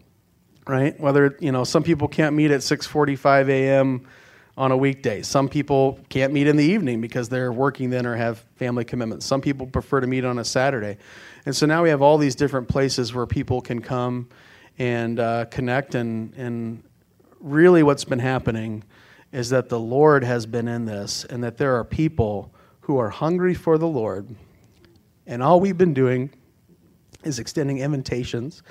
right? 0.67 0.99
Whether 0.99 1.37
you 1.41 1.53
know 1.53 1.65
some 1.65 1.83
people 1.83 2.09
can't 2.09 2.35
meet 2.35 2.51
at 2.51 2.61
6:45 2.61 3.49
a.m. 3.51 4.07
on 4.57 4.73
a 4.73 4.77
weekday. 4.77 5.21
Some 5.21 5.49
people 5.51 6.01
can't 6.09 6.33
meet 6.33 6.47
in 6.47 6.57
the 6.57 6.65
evening 6.65 7.03
because 7.03 7.29
they're 7.29 7.53
working 7.53 7.91
then 7.91 8.07
or 8.07 8.17
have 8.17 8.39
family 8.57 8.85
commitments. 8.85 9.27
Some 9.27 9.43
people 9.43 9.67
prefer 9.67 10.01
to 10.01 10.07
meet 10.07 10.25
on 10.25 10.39
a 10.39 10.45
Saturday, 10.45 10.97
and 11.45 11.55
so 11.55 11.67
now 11.67 11.83
we 11.83 11.91
have 11.91 12.01
all 12.01 12.17
these 12.17 12.35
different 12.35 12.69
places 12.69 13.13
where 13.13 13.27
people 13.27 13.61
can 13.61 13.83
come 13.83 14.29
and 14.79 15.21
uh, 15.21 15.45
connect. 15.47 15.95
And 15.95 16.33
and 16.37 16.83
really, 17.39 17.83
what's 17.83 18.05
been 18.05 18.19
happening 18.19 18.83
is 19.31 19.51
that 19.51 19.69
the 19.69 19.79
Lord 19.79 20.25
has 20.25 20.47
been 20.47 20.69
in 20.69 20.87
this, 20.87 21.27
and 21.27 21.45
that 21.45 21.59
there 21.59 21.77
are 21.77 21.85
people 21.85 22.51
who 22.81 22.97
are 22.97 23.11
hungry 23.11 23.53
for 23.53 23.77
the 23.77 23.87
Lord 23.87 24.35
and 25.27 25.43
all 25.43 25.61
we've 25.61 25.79
been 25.79 25.95
doing 25.95 26.31
is 27.25 27.39
extending 27.39 27.79
invitations. 27.79 28.63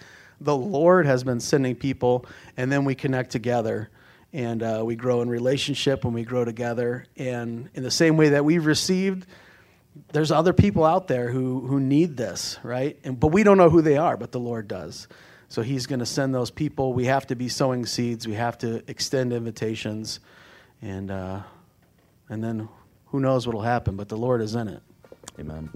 The 0.42 0.56
Lord 0.56 1.06
has 1.06 1.24
been 1.24 1.40
sending 1.40 1.76
people, 1.76 2.26
and 2.58 2.72
then 2.72 2.86
we 2.86 2.96
connect 2.96 3.32
together 3.32 3.90
and 4.32 4.62
uh, 4.62 4.84
we 4.86 4.96
grow 4.96 5.22
in 5.22 5.30
relationship 5.30 6.04
when 6.04 6.14
we 6.14 6.24
grow 6.24 6.46
together. 6.46 7.06
And 7.18 7.70
in 7.74 7.84
the 7.84 7.92
same 7.92 8.16
way 8.16 8.30
that 8.30 8.46
we've 8.46 8.66
received, 8.66 9.26
there's 10.12 10.32
other 10.32 10.54
people 10.54 10.86
out 10.86 11.08
there 11.08 11.32
who, 11.32 11.62
who 11.62 11.80
need 11.80 12.16
this, 12.16 12.60
right? 12.64 12.98
And, 13.04 13.20
but 13.20 13.28
we 13.28 13.44
don't 13.44 13.58
know 13.58 13.70
who 13.70 13.82
they 13.82 13.98
are, 13.98 14.18
but 14.18 14.32
the 14.32 14.40
Lord 14.40 14.68
does. 14.68 15.08
So 15.50 15.62
He's 15.64 15.88
going 15.88 16.00
to 16.00 16.06
send 16.06 16.34
those 16.34 16.52
people. 16.52 16.94
We 16.94 17.06
have 17.06 17.26
to 17.28 17.36
be 17.36 17.50
sowing 17.50 17.86
seeds, 17.86 18.28
we 18.28 18.36
have 18.36 18.58
to 18.60 18.84
extend 18.90 19.34
invitations, 19.34 20.20
and, 20.82 21.10
uh, 21.10 21.42
and 22.30 22.44
then 22.44 22.70
who 23.08 23.20
knows 23.20 23.48
what 23.48 23.56
will 23.56 23.64
happen, 23.64 23.96
but 23.96 24.10
the 24.10 24.18
Lord 24.18 24.42
is 24.42 24.54
in 24.54 24.68
it. 24.68 24.82
Amen. 25.40 25.70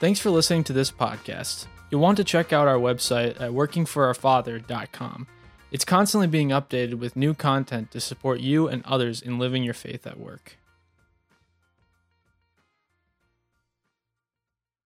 Thanks 0.00 0.20
for 0.20 0.30
listening 0.30 0.62
to 0.64 0.72
this 0.72 0.92
podcast. 0.92 1.66
You'll 1.90 2.00
want 2.00 2.18
to 2.18 2.24
check 2.24 2.52
out 2.52 2.68
our 2.68 2.76
website 2.76 3.40
at 3.40 3.50
workingforourfather.com. 3.50 5.26
It's 5.72 5.84
constantly 5.84 6.28
being 6.28 6.50
updated 6.50 6.94
with 6.94 7.16
new 7.16 7.34
content 7.34 7.90
to 7.90 8.00
support 8.00 8.38
you 8.38 8.68
and 8.68 8.84
others 8.84 9.20
in 9.20 9.40
living 9.40 9.64
your 9.64 9.74
faith 9.74 10.06
at 10.06 10.20
work. 10.20 10.56